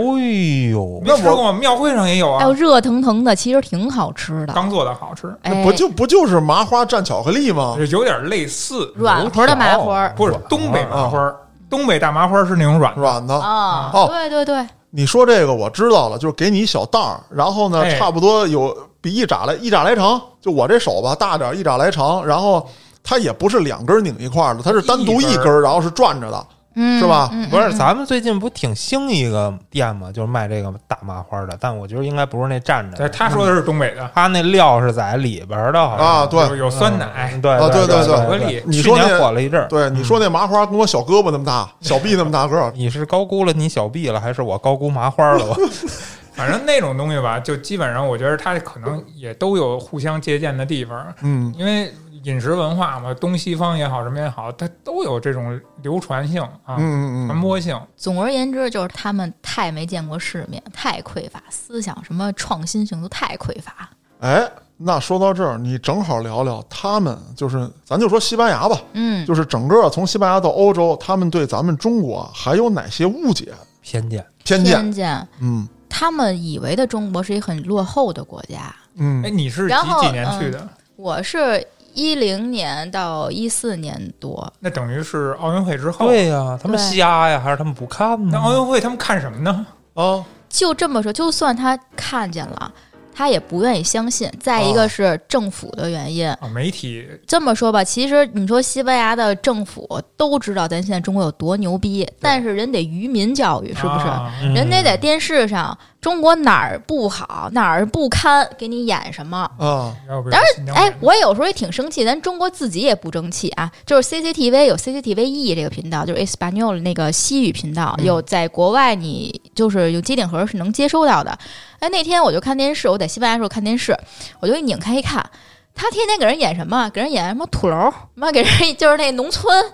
[0.71, 1.59] 呦，没吃过吗？
[1.59, 4.53] 庙会上也有啊，热腾腾的，其实挺好吃的。
[4.53, 7.77] 刚做的好吃，哎，不就不就是麻花蘸巧克力吗？
[7.91, 11.33] 有点类似，软和的麻花儿不是东北麻花，
[11.69, 13.35] 东北大麻花是那种软的，软的。
[13.35, 14.07] 啊哦？
[14.09, 14.65] 对对对，
[14.95, 22.69] 你说这个我知道了，就是给你一小袋儿，然后呢，哎差不多有比一拃来一拃来长，就我这手吧大点儿，一拃来长，然后
[23.03, 27.29] 它也不是两根儿拧一块儿的，它是单独一根儿，然后是转着的，嗯，是吧？
[27.33, 30.11] 嗯不是，咱们最近不挺兴一个店吗？
[30.13, 36.07] 就是卖这个大麻花的，但我觉得应该不是那蘸着对，他说的是东北的，他那料是在里边儿的，好像。
[36.07, 36.41] 啊，对。
[36.49, 37.31] 有有酸奶。
[37.35, 39.69] 嗯，对啊对对对巧克力你说那去年火了一阵儿。
[39.69, 45.57] 对，你说那麻花跟我小胳膊那么大， 小臂那么大个儿，你是高估了你小臂了，还是我高估麻花了？
[46.35, 51.55] 反正那种东西吧，就基本上我觉得它可能也都有互相借鉴的地方，嗯。
[51.59, 51.93] 因为
[52.25, 57.81] 饮食文化嘛，东西方也好，什么也好，它都有这种流传性啊，嗯嗯嗯，传播性。
[57.97, 63.91] 总而言之，就是他们太没见过世面，太匮乏，思想什么创新性都太匮乏。
[64.21, 74.75] 哎，那说到这儿，你正好聊聊他们，就是咱就说西班牙吧，嗯，就是整个从西班牙到欧洲，他们对咱们中国还有哪些误解、偏见，偏见？
[74.75, 78.75] 偏见，嗯他们以为的中国是一个很落后的国家。
[78.95, 80.69] 嗯哎，嗯你是几几年去的？
[80.97, 86.07] 我是一零年到一四年多，那等于是奥运会之后。
[86.07, 88.31] 对呀，他们瞎呀，还是他们不看呢？
[88.33, 89.67] 那奥运会他们看什么呢？
[89.95, 92.73] 哦，就这么说，就算他看见了，
[93.15, 94.31] 他也不愿意相信。
[94.41, 96.29] 再一哦个是政府的原因。
[96.31, 104.07] 啊，媒体这么说吧，其实你说西班牙的政府都知道咱现在中国有多牛逼，但是人得愚民教育，是不是？
[104.07, 109.49] 啊嗯人得在电视上，中国哪儿不好，哪儿不堪，给你演什么。
[109.57, 113.71] 啊，要不当然哎我有时候也挺生气，咱中国自己也不争气啊。
[113.87, 121.39] 就是 CCTV 有 CCTV E 这个频道，就是 Espanol 那个西语频道，嗯有在国外你就是有机顶盒是能接收到的。
[121.79, 123.97] 哎，那天我就看电视，我在西班牙的时候看电视，
[124.41, 125.25] 我就一拧开一看，
[125.73, 126.91] 他天天给人演什么？
[126.91, 129.73] 给人演什么土楼，什么给人就是那农村。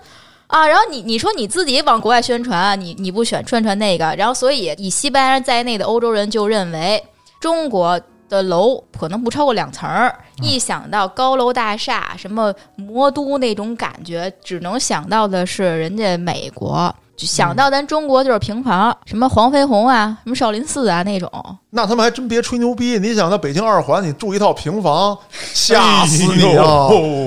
[0.49, 7.03] 啊，然后你你说你自己往国外宣传啊，你你不选宣传那个，然后所以以西班牙在内的欧洲人就认为
[7.39, 16.93] 中国的楼可能不超过两层儿，一想到高楼大厦、什么魔都那种感觉，只能想到的是人家美国。
[17.19, 21.29] 就想到咱中国就是平房，什么黄飞鸿啊，什么少林寺啊那种，
[21.71, 22.97] 那他们还真别吹牛逼。
[22.97, 25.17] 你想，在北京二环，你住一套平房，
[25.53, 26.63] 吓死你哎呀！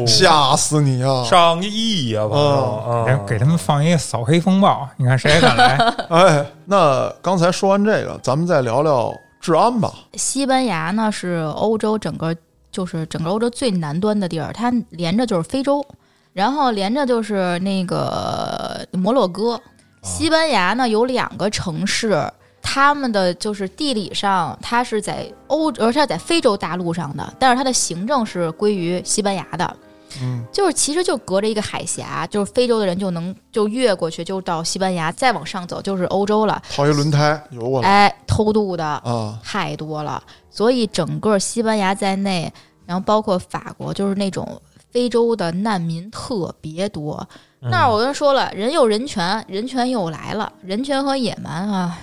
[0.07, 1.22] 吓死你啊！
[1.24, 5.76] 上亿呀，朋友嗯嗯给给他们放一个扫黑风暴，你看谁还敢来？
[6.09, 9.12] 哎，那刚才说完这个，咱们再聊聊
[9.43, 9.93] 治安吧。
[10.14, 12.34] 西班牙呢是欧洲整个
[12.70, 15.84] 就是整个欧洲最南端的地儿，它连着就是非洲，
[16.32, 19.61] 然后连着就是那个摩洛哥。
[20.03, 22.30] 西班牙呢有两个城市，
[22.61, 29.76] 他们的就是地理上它是在欧，而它在非洲大陆上的，但是它的行政是归于西班牙的。
[30.20, 36.61] 嗯，就是其实就隔着一个海峡，就是非洲的人就能就越过去，就到西班牙，再往上走就是欧洲了。
[36.70, 42.53] 套一轮胎游过来哎，偷渡的啊，太多了，所以整个西班牙在内，
[42.84, 47.26] 然后包括法国，就是那种非洲的难民特别多。
[47.70, 51.96] 那我跟说了，人有人权，人权又来了，人权和野蛮啊。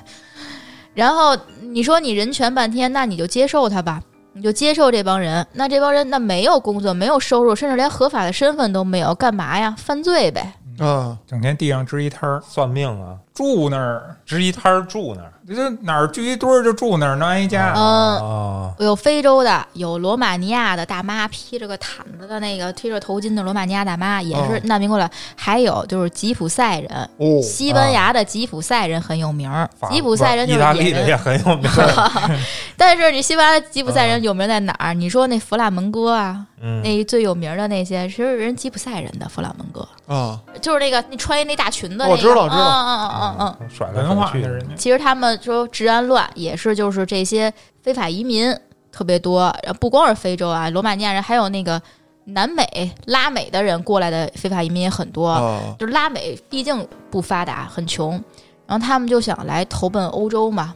[0.93, 4.01] 然后你说你人权半天，那你就接受他吧，
[4.33, 5.45] 你就接受这帮人。
[5.53, 9.75] 那这帮人那没有工作，没有收入，甚至连合法的身份都没有，干嘛呀？
[9.77, 10.53] 犯罪呗。
[10.79, 15.31] 啊，整天地上支一摊儿，算命啊，住那儿，支一摊儿住那儿。
[15.47, 17.73] 就哪儿聚一堆儿就住那儿，能安一家。
[17.73, 24.61] 嗯，啊，有非洲的，有罗马尼亚的大妈披着个毯子的那个，披着头巾的罗马尼亚大妈，也是哦。
[24.65, 25.09] 难民过来。
[25.35, 29.49] 还有就是吉普赛人，哦，西班牙的吉普赛人很有名
[29.89, 31.15] 吉普赛人就意是野大利的也。
[31.15, 32.37] 很有名儿，
[32.77, 34.93] 但是你西班牙的吉普赛人有名在哪儿？
[34.93, 42.61] 你说那弗拉门戈啊，嗯，那最有名的那些，其实人吉普赛人的弗拉门戈，啊，就是那个你穿一那大裙子那个，我知道知道。
[42.61, 43.69] 嗯嗯嗯嗯嗯。
[43.69, 48.55] 甩来文化甩去的人家，其实他们说治安乱，也是就是这些非法移民
[48.91, 51.81] 特别多，不光是非洲啊，罗马尼亚人，还有那个
[52.25, 55.27] 南美、拉美的人过来的非法移民也很多。
[55.27, 58.11] 啊，就是拉美毕竟不发达，很穷，
[58.65, 60.73] 然后他们就想来投奔欧洲嘛。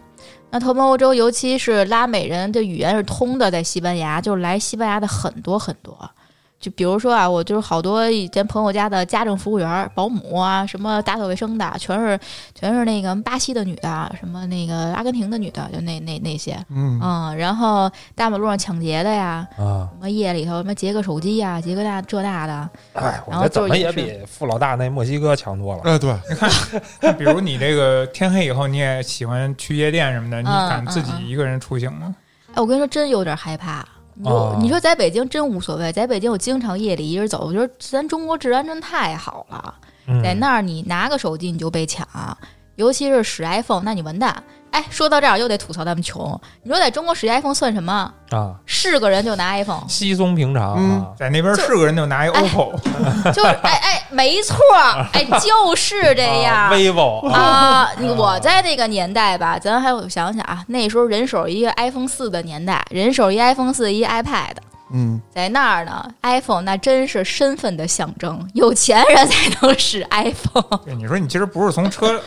[0.50, 5.98] 那投奔欧洲，尤其是拉美人的语言是通的，在西班牙，就是来西班牙的很多很多。
[6.64, 12.18] 就比如说啊，我就是好多以前朋友家的家政服务员、保姆啊，什么打扫卫生的，全是
[12.56, 25.82] 全是那个巴西的女的，什么那个阿根廷的女的，就那那那些，嗯，嗯，然后大马路上抢劫的呀，啊，什么夜里头什么劫个手机呀，劫个那这那的，哎，我然后觉得怎么也比富老大那墨西哥强多了。
[25.84, 26.36] 哎，对，你
[27.02, 32.16] 看比如你这个天黑以后，你也喜欢去夜店什么的，你嗯敢自己一个人出行吗？
[32.54, 33.86] 哎，我跟你说，真有点害怕。
[34.16, 34.30] 你
[34.62, 39.76] 你说在北京真无所谓，在北京我经常夜里一人走，我觉得咱中国治安真太好了。
[40.08, 42.08] 嗯在那儿你拿个手机你就被抢，
[42.76, 44.44] 尤其是使 iPhone，那你完蛋。
[44.74, 46.40] 哎，说到这儿又得吐槽他们穷。
[46.64, 48.12] 你说在中国使 iPhone 算什么？
[48.32, 51.14] 啊，是个人就拿 iPhone，稀松平常。
[51.16, 52.74] 在那边是个人就拿一 OPPO，
[53.32, 56.74] 就是哎哎，没错儿， 哎，就是这样。
[56.74, 64.56] vivo 啊，我在那个年代吧，咱还有想想啊，那时候人手一个 iPhone 四的年代，人手一 iPhone 四，一 iPad，
[64.92, 70.80] 嗯，在那儿呢，iPhone 那真是身份的象征，有钱人才能使 iPhone。
[70.84, 72.20] 对，你说你其实不是从车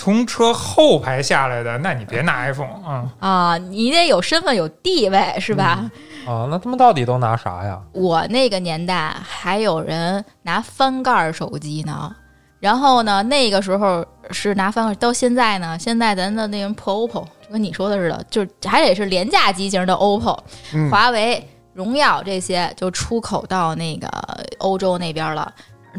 [0.00, 5.90] 从车后排下来的，那你别拿 iPhone 啊、啊，你得有身份有地位是吧？
[6.26, 7.78] 啊，那他们到底都拿啥呀？
[7.92, 12.16] 我那个年代还有人拿翻盖儿手机呢，
[12.60, 20.38] 然后呢，那个时候是拿翻盖儿，到现在呢，现在咱的那种破 OPPO，就跟你说的似的，就是还得是廉价机型的 OPPO，、
[20.72, 20.90] 嗯。
[20.90, 24.08] 华为、荣耀这些就出口到那个
[24.60, 25.52] 欧洲那边了，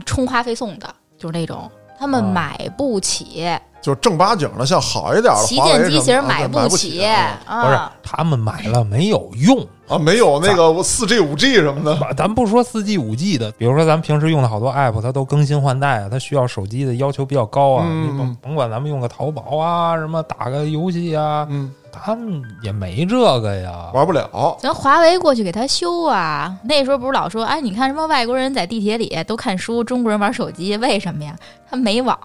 [0.08, 1.70] 充话费送的，就是那种
[2.02, 3.48] 他们啊买不起，
[3.80, 9.64] 就正八经的，像好一点的旗舰机型啊买不起啊不是啊。，他们买了没有用。
[9.88, 17.86] 啊，没有那个四 G、五 G 什么的，咱不说四 G、五 G 的，比如说咱们平时用的好多 app，它都更新换代啊，它需要手机的要求比较高啊。
[17.88, 23.90] 嗯你甭甭管咱们用个淘宝啊，什么打个游戏啊，嗯，他们也没这个呀。
[23.94, 24.58] 玩不了。
[24.60, 26.54] 咱华为过去给他修啊！
[26.64, 31.36] 那时候不是老说，哎，你看什么外国人在地铁里都看书，中国人玩手机，为什么呀？
[31.70, 32.20] 他没网，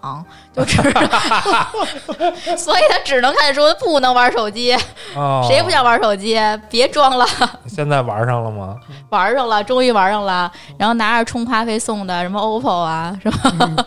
[0.52, 0.82] 就只，
[2.58, 4.74] 所以他只能看书，不能玩手机。
[5.14, 6.36] 哦，谁不想玩手机？
[6.68, 7.24] 别装了，
[7.68, 8.76] 现在玩上了吗？
[9.08, 10.50] 玩上了，终于玩上了。
[10.76, 13.86] 然后拿着充话费送的什么 OPPO 啊，是吧？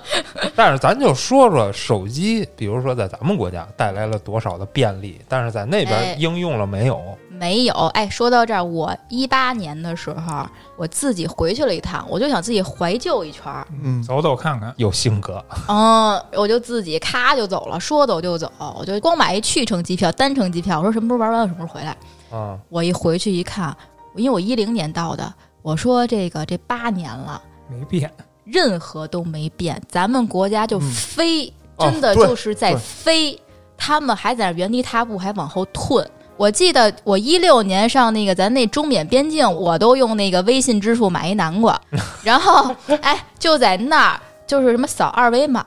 [0.56, 7.00] 但是咱就说说手机，比如说在咱们国家带来了多少的便利，但是在那哎边应用了没有？
[7.30, 7.74] 没有。
[7.94, 10.46] 哎，说到这儿，我一八年的时候，
[10.76, 13.66] 我自己回去了一趟，我就想自己怀旧一圈儿。
[13.82, 14.74] 嗯，走走看看。
[14.76, 20.80] 有性格嗯，我就自己咔就走了，说走就走，我就光买一去程机票、单程机票。
[20.80, 21.96] 我说什么时候玩完，我什么时候回来。
[22.30, 23.76] 啊，我一回去一看，
[24.16, 28.12] 因为我一零年到的，我说这个这八年了，没变，
[28.44, 33.42] 任何都没变，咱们国家就嗯真的就是在对飞，
[33.80, 36.06] 他们还在那原地踏步，还往后退。
[36.38, 41.82] 我记得我一六年上那个咱那中缅边境，我都用那个微信支付买一南瓜，
[42.24, 44.20] 然后哎就在那儿。
[44.50, 45.64] 就是什么扫二维码、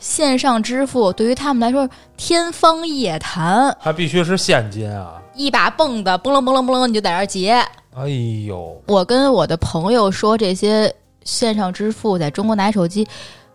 [0.00, 3.72] 线上支付，对于他们来说天方夜谭。
[3.78, 5.22] 还必须是现金啊！
[5.36, 7.52] 一把蹦的，嘣楞嘣楞嘣楞，你就在那儿结。
[7.94, 8.08] 哎
[8.44, 10.92] 呦，我跟我的朋友说这些
[11.22, 13.06] 线上支付在中国拿手机，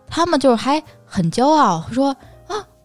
[0.08, 2.16] 他们就是还很骄傲，说啊，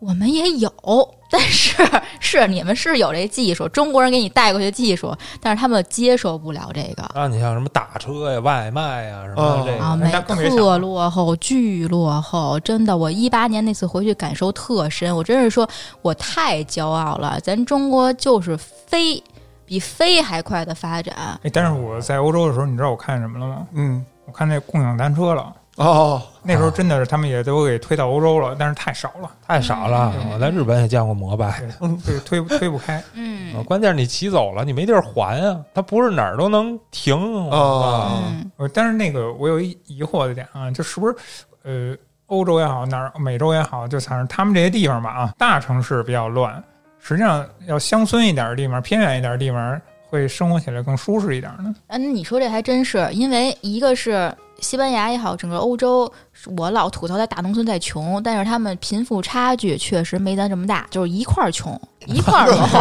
[0.07, 0.71] 我们也有，
[1.31, 1.73] 但是
[2.19, 7.03] 是你们是有这技术，中国人给你带过去技术，但是他们接受不了这个。
[7.19, 12.95] 啊，你像什么打车呀、外卖呀什么的这啊，个，特落后，巨落后，真的。
[12.95, 15.67] 我一八年那次回去感受特深，我真是说
[16.01, 19.21] 我太骄傲了，咱中国就是飞，
[19.65, 21.15] 比飞还快的发展。
[21.43, 23.67] 哎，但是我在欧洲的时候，你知道我看什么了吗？
[23.73, 25.53] 嗯我看那共享单车了。
[25.75, 30.13] 哦，那时候真的是他们也都给推到欧洲了，但是太少了，太少了。
[30.33, 31.61] 我在日本也见过摩拜，
[32.05, 33.03] 对，推不推不开。
[33.13, 41.15] 嗯啊关键是你骑走了，你没地儿还啊，它不是哪儿都能停哦嗯呃，但是那个我有一疑惑的点啊，就是不是
[41.63, 41.95] 呃，
[42.27, 46.63] 欧洲也好，哪儿美洲也好，就反正他们这些地方吧啊，大城市比较乱，
[46.99, 51.75] 实际上要乡村一点的地方、偏远一点的地方，会生活起来更舒适一点呢。
[51.87, 56.11] 嗯，你说这还真是，因为一个是西班牙也好，整个欧洲，
[56.57, 62.79] 我老吐槽在大农村在穷，但是他们贫富差距确实没咱这么大，就是一块儿穷， 一块儿 落后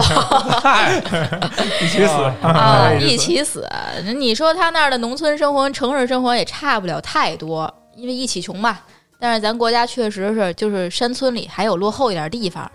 [1.80, 2.12] 一起死
[2.42, 3.68] 啊，一一起死。
[4.16, 8.78] 你说他那儿的农村生活跟城市生活也差不了太多，因为一起穷嘛。
[9.18, 12.70] 但是咱国家确实是，就是山村里还有落后一点地方，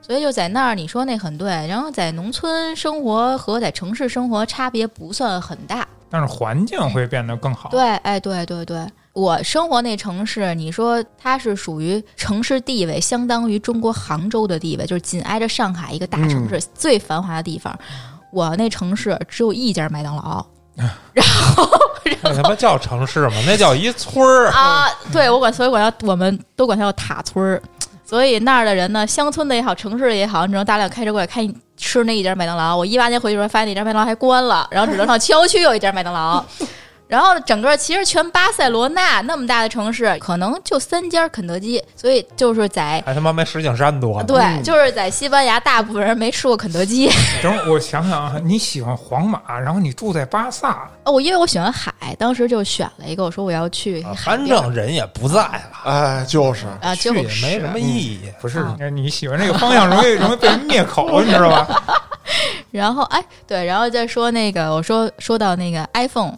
[0.00, 1.48] 所以就在那儿，你说那很对。
[1.66, 5.86] 然后在农村生活和在城市生活差别不算很大。
[6.14, 7.68] 但是环境会变得更好。
[7.70, 17.76] 对，哎，对对对，我生活那城市，你说它是属于城市地位，相当于中国杭州的地位，就是紧挨着上海一个大城市，最繁华的地方。
[18.32, 20.46] 我那城市只有一家麦当劳
[21.12, 21.68] 然后
[22.22, 23.34] 那他妈叫城市吗？
[23.44, 24.50] 那叫一村儿。
[24.52, 27.60] 啊，对我管，所以管叫，我们都管它叫塔村儿。
[28.14, 31.44] 所以那儿的人呢，乡村的也好，城市的也好，只能大量开车过来开
[31.76, 32.76] 吃那一家麦当劳。
[32.76, 36.44] 我一八年回去的时候，发现那家麦当劳还关了，然后只能上郊区有一家麦当劳。
[37.06, 44.22] 然后整个其实全巴塞罗那那么大的城市，可能就三家肯德基，所以就是在还他妈没石景山多。
[44.24, 47.08] 对，就是在西班牙，大部分人没吃过肯德基。
[47.42, 56.66] 等会儿我想想啊，你喜欢皇马，然后你住在巴萨，哦，我因为我喜欢海，当时就选了一个，我说我要去反正人也不在了，哎，就是。
[56.80, 57.44] 啊，去也就是。
[57.46, 58.20] 没什么意义。
[58.40, 58.60] 不是。
[58.60, 58.76] 啊。
[58.90, 61.82] 你喜欢这个方向容易容易被人灭口，你知道吧？
[62.70, 66.36] 然后哎，对，然后再说那个，我说说到那个 iPhone，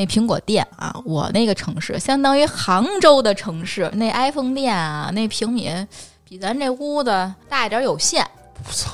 [0.00, 5.70] 那苹果店啊，我那个城市相当于杭州的城市，那 iPhone 店啊，那平米
[6.24, 8.26] 比咱这屋子大一点有限。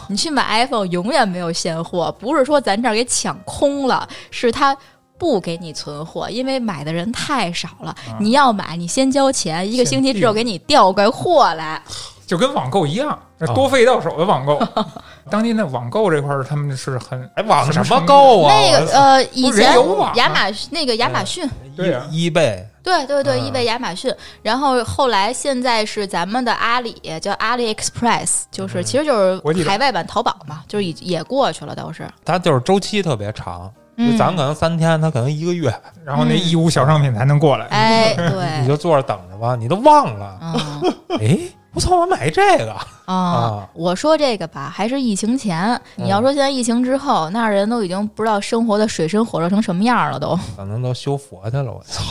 [0.09, 4.77] 你去买 iPhone 永远没有现货，不是说咱这儿给抢空了，是他
[5.17, 7.95] 不给你存货，因为买的人太少了。
[8.19, 11.81] 你要买，你先交钱，一个星期之后给你调过来货来。
[12.27, 14.61] 就跟网购一样，哦多费到手的网购。
[15.31, 18.55] 当今的网购这块儿，他们是很哎，网什么么购啊？
[18.55, 20.14] 那个呃，以前有网啊。
[20.16, 21.49] 亚马逊那个亚马逊。
[21.77, 22.07] 对啊。
[22.11, 23.47] 一倍对对对，嗯。
[23.47, 32.09] 易贝、亚马逊，然后后来现在是咱们的阿里，叫阿里 Express，就是其实就国际版是海外版淘宝嘛，就是也也过去了，倒是。
[32.24, 33.68] 它就是周期特别长，
[34.16, 35.74] 咱可能三天，它可能一个月，
[36.05, 37.66] 然后那义乌小商品才能过来。
[37.66, 38.61] 哎， 对。
[38.62, 40.39] 你，就坐着等着吧，你都忘了。
[40.41, 40.95] 嗯。
[41.18, 41.39] 哎，
[41.77, 45.79] 我操，我买这个啊啊，我说这个吧，还是疫情前。
[45.97, 50.35] 你要说现在疫情之后，那人都已经不知道生活的水深火热成什么样了，都。
[50.57, 51.70] 可能都修佛去了。
[51.70, 52.03] 我操，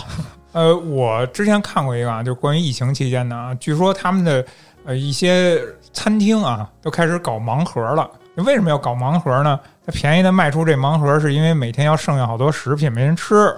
[0.51, 4.45] 呃，我之前看过一个啊，就关于疫情期间的啊，据说他们的
[4.85, 5.59] 呃一些
[5.91, 8.07] 餐厅啊都开始搞盲盒了。
[8.35, 9.59] 为什么要搞盲盒呢？
[9.83, 13.51] 它便宜的卖出这盲盒，是因为每天要剩下好多食品没人吃，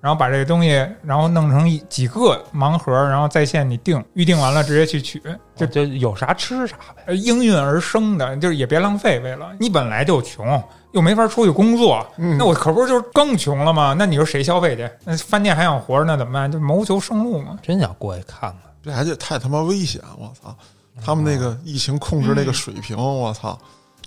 [0.00, 0.70] 然后把这个东西
[1.02, 5.20] 然后弄成一几个盲盒，然后在线你订，预定完了直接去取，
[5.54, 7.02] 就就就有啥吃啥呗。
[7.06, 9.20] 呃应运而生的，就是也别浪费。
[9.20, 13.94] 为了你本来就穷，又没法出去工作，嗯那我可不是就是更穷了吗？
[13.98, 14.88] 那你说谁消费去？
[15.04, 16.50] 那饭店还想活着，那怎么办？
[16.50, 17.58] 就谋求生路嘛。
[17.62, 18.60] 真想过去看看。
[18.82, 20.00] 这还得太他妈危险！
[20.18, 20.56] 我操，
[21.04, 23.58] 他们那个疫情控制那个水平，我操，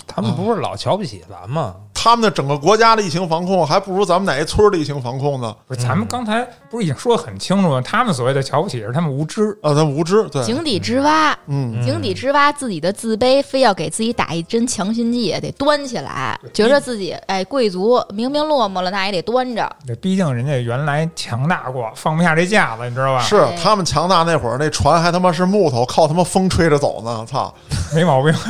[0.08, 1.76] 他们不是老瞧不起咱吗？
[2.04, 5.56] 他们的整个国家的疫情防控还不如咱们哪一村的疫情防控呢？
[5.66, 7.82] 不是，咱们刚才不是已经说的很清楚了？
[7.82, 19.74] 他们所谓的瞧不起是他们无知，啊，咱无知，对，井底之蛙，嗯，井底之蛙自己的自卑，非要给自己打一针强心剂，得端起来，觉着自己哎贵族，明明落寞了，那也得端着。
[19.88, 23.22] 这毕竟人家原来强大过，放不下这架子，你知道吧？
[23.24, 27.56] 是哎他们强大那会儿，那船还他妈是木头，靠他妈风吹着走呢，操！
[27.96, 28.34] 没毛病。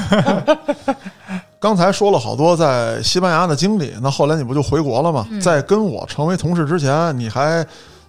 [1.64, 5.26] 刚才说了好多在西班牙的经历，那后来你不就回国了吗？
[5.32, 7.66] 嗯在跟我成为同事之前，你还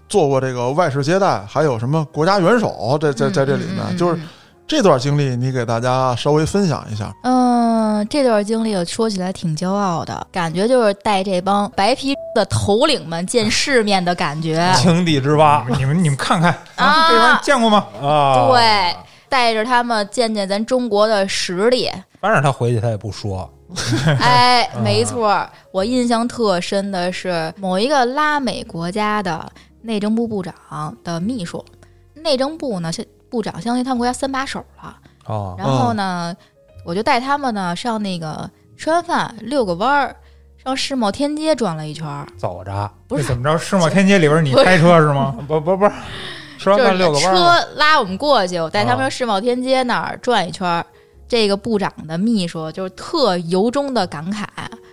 [0.08, 4.20] 做过这个外事接待，还有什么国家元首，在在在这里面，嗯嗯嗯就是
[4.66, 7.12] 这段经历，你给大家稍微分享一下。
[7.22, 14.68] 嗯，这段经历说起来挺骄傲的，感觉就是带这帮白皮的头领们见世面的感觉。
[14.82, 17.86] 井底之蛙你们你们你们看看啊这玩意见过吗？
[18.02, 18.96] 啊，对，
[19.34, 21.90] 带着他们见见咱中国的实力。
[22.22, 23.52] 反正他回去他也不说，
[24.20, 29.50] 哎，没错，我印象特深的是某一个拉美国家的
[29.82, 31.64] 内政部部长的秘书，
[32.14, 34.96] 内政部呢，是部长相当于他们国家三把手了。
[35.26, 36.32] 哦，然后呢，
[36.86, 40.16] 我就带他们呢上那个吃完饭遛个弯儿，
[40.62, 43.58] 上世贸天阶转了一圈儿，走着，不是怎么着？
[43.58, 45.36] 世贸天阶里边你开车是吗？
[45.48, 45.92] 不不不是，
[46.64, 50.84] 吃完就是饭遛个弯车，拉我们过去，我带他们世贸天阶那儿转一圈儿。
[51.26, 54.44] 这个部长的秘书就是特由衷的感慨，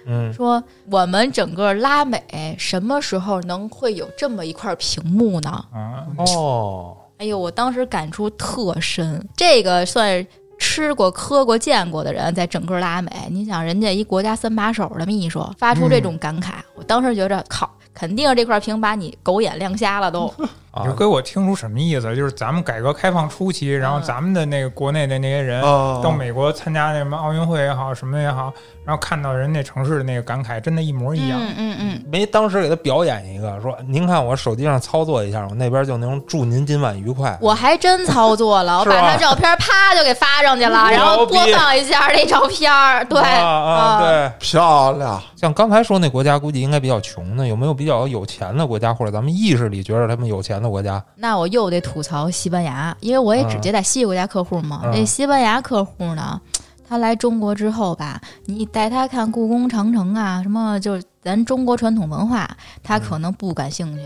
[0.08, 5.50] 嗯，说我们整个拉美什么时候能会有这么一块屏幕呢？
[5.74, 10.26] 啊，哦，哎呦，我当时感触特深，这个算
[10.58, 20.34] 吃过、喝过、见过的人，在整个拉美，你想人家一国家三把手的秘书发出这种感慨，我当时觉着靠，肯定这块屏把你狗眼亮瞎了都。
[20.72, 20.82] 啊。
[20.84, 22.16] 你就给我听出什么意思？
[22.16, 28.54] 就是咱们改革开放初期，然后嗯咱们的那个国内的那些人啊，到美国参加那什么奥运会也好，什么也好，
[28.86, 31.40] 然后看到人那城市的那个感慨，真的一模一样。
[31.40, 37.38] 嗯嗯嗯，没当时给他表演一个，说您看我手机上操作一下，我那边就能祝您今晚愉快。
[37.42, 51.04] 我还真操作了， 我把他照片啪就给发上去了， 然后播放一下那照片儿，对啊啊，对，漂亮，像刚才说那国家，估计应该比较穷的，有没有比较有钱的国家，或者咱们意识里觉得他们有钱的国家？
[51.16, 54.82] 那我又得吐槽西班牙，因为我也只接待西国家客户嘛。
[54.86, 56.40] 嗯西班牙客户呢，
[56.88, 62.50] 他来中国之后吧，你带他看故宫、长城啊，什么就是咱中国传统文化，
[62.84, 64.04] 他可能不感兴趣。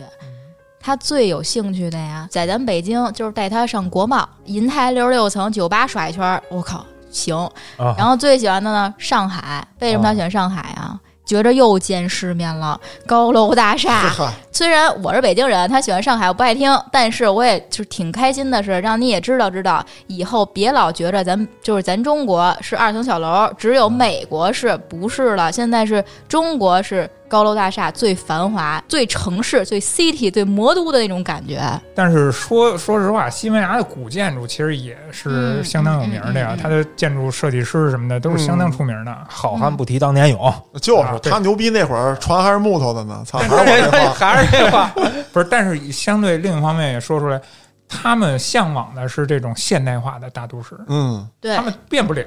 [0.80, 7.36] 他最有兴趣的呀，在咱北京就是带他上国贸、银泰六十六层酒吧耍一圈儿，我靠，行。
[7.78, 9.68] 啊，然后最喜欢的呢，上海。
[9.80, 11.00] 为什么他喜欢上海啊？
[11.26, 14.12] 觉着又见世面了，高楼大厦，
[14.52, 25.52] 虽然我是北京人，他喜欢上海，我不爱听，但是我也就是挺开心的是，让你也知道知道，以后别老觉着咱就是咱中国是二层小楼，只有美国是不是了？
[25.52, 31.62] 现在是中国是高楼大厦最繁华、最城市、最 city、最魔都的那种感觉。
[31.94, 36.58] 但是说说实话，西班牙的古建筑其实也是嗯相当有名的呀，嗯嗯嗯。
[36.58, 39.16] 嗯它的建筑设计师什么的都是相当出名的。
[39.28, 44.92] 好汉不提当年勇，就是他牛逼那会儿船还是木头的呢，操，还是我这话，还是这话，
[45.34, 47.42] 不是，但是相对另一方面也说出来，
[47.88, 51.56] 他们向往的是这种现代化的大都市，嗯，对。
[51.56, 52.24] 他们变不了。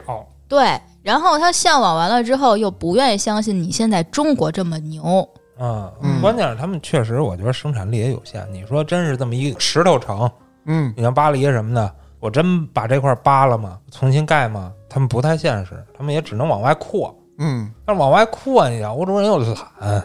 [0.48, 5.28] 对，然后他向往完了之后，又不愿意相信你现在中国这么牛。
[5.60, 8.46] 嗯嗯关键是他们确实，我觉得生产力也有限。
[8.52, 10.30] 你说真是这么一石头城，
[10.66, 13.78] 嗯，你像巴黎什么的，我真把这块扒了吗？
[13.90, 14.72] 重新盖吗？
[14.88, 17.14] 他们不太现实，他们也只能往外扩。
[17.38, 19.54] 嗯，但是往外扩，你想欧洲人又懒，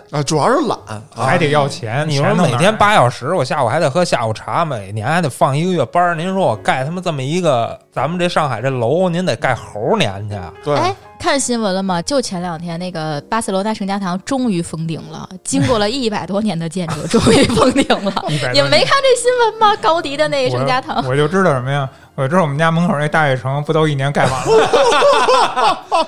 [0.10, 6.16] 啊，主要是懒，啊还得要钱，你说每天八小时，我下午还得喝下午茶，每年还得放一个月班儿。
[6.16, 10.40] 您说我盖他妈这么一个，咱们这上海这楼，您得盖猴年去。
[10.64, 12.02] 对，哎，看新闻了吗？
[12.02, 18.12] 就前两天那个巴塞罗那圣家堂终于封顶了，经过了一百多年的建筑，终于封顶了。
[18.32, 19.76] 100你们没看这新闻吗？
[19.82, 21.90] 高迪的那个圣家堂我，我就知道什么呀？
[22.16, 26.08] 我知道我们家门口那大悦城不都一年盖完了？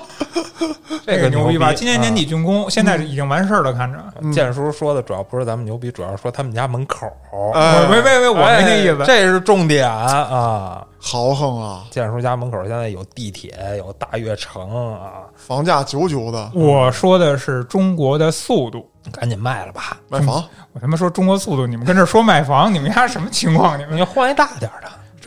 [1.04, 1.65] 这个牛逼吧？
[1.70, 3.98] 逼今年年底竣工，现在已经完事儿了，看着。
[4.20, 7.06] 嗯建叔说的主要不是咱们牛逼，主要是说他们家门口。
[7.54, 9.02] 哎我没没没，我没那意思。
[9.02, 10.84] 哎这是重点啊！
[10.98, 19.98] 豪横啊，建叔家门口现在有地铁，有大悦城啊，房价九九的，我说的是中国的速度，赶紧卖了吧！
[20.08, 20.42] 卖房，
[20.72, 23.78] 我他妈说中国速度，你们跟这儿说卖房，你们家什么情况？
[23.78, 24.80] 你们你换一大点儿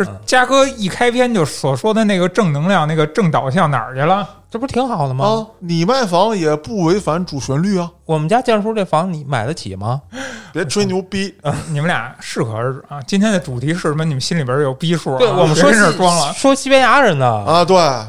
[0.03, 4.27] 的，这嘉哥一开篇就所说的那个正能量、那个正导向哪儿去了？
[4.51, 5.25] 这不挺好的吗？
[5.25, 10.01] 啊，你卖房也不违反主旋律啊，我们家建叔这房你买得起吗？
[10.51, 11.31] 别吹牛逼。
[11.67, 12.99] 你们俩适可而止啊！
[13.05, 14.03] 今天的主题是什么？
[14.03, 15.19] 你们心里边有逼数、啊。
[15.19, 16.33] 对我们别说西跟这儿装了。
[16.33, 18.07] 说西班牙人呢啊，对啊，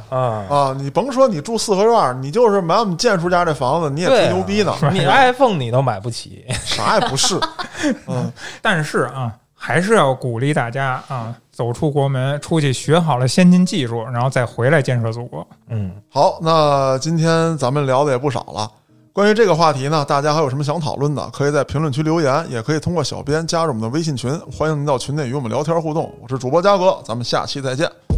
[0.48, 7.38] 啊，你甭说你住四合院，你就是买我们建叔家这房子，你也吹牛逼呢，你 iPhone 你都买不起，啥也不是。
[8.08, 15.46] 嗯，但是啊，还是要鼓励大家啊，走出国门，出去学好了先进技术，然后再回来建设祖国。
[15.68, 18.66] 嗯，好，那今天咱们聊的也不少了。
[19.12, 26.10] 关于这个话题呢，大家还有什么想讨论的，可以在评论区留言，也可以通过小编加入我们的微信群，欢迎您到群内与我们聊天互动。
[26.22, 28.09] 我是主播嘉哥，咱们下期再见。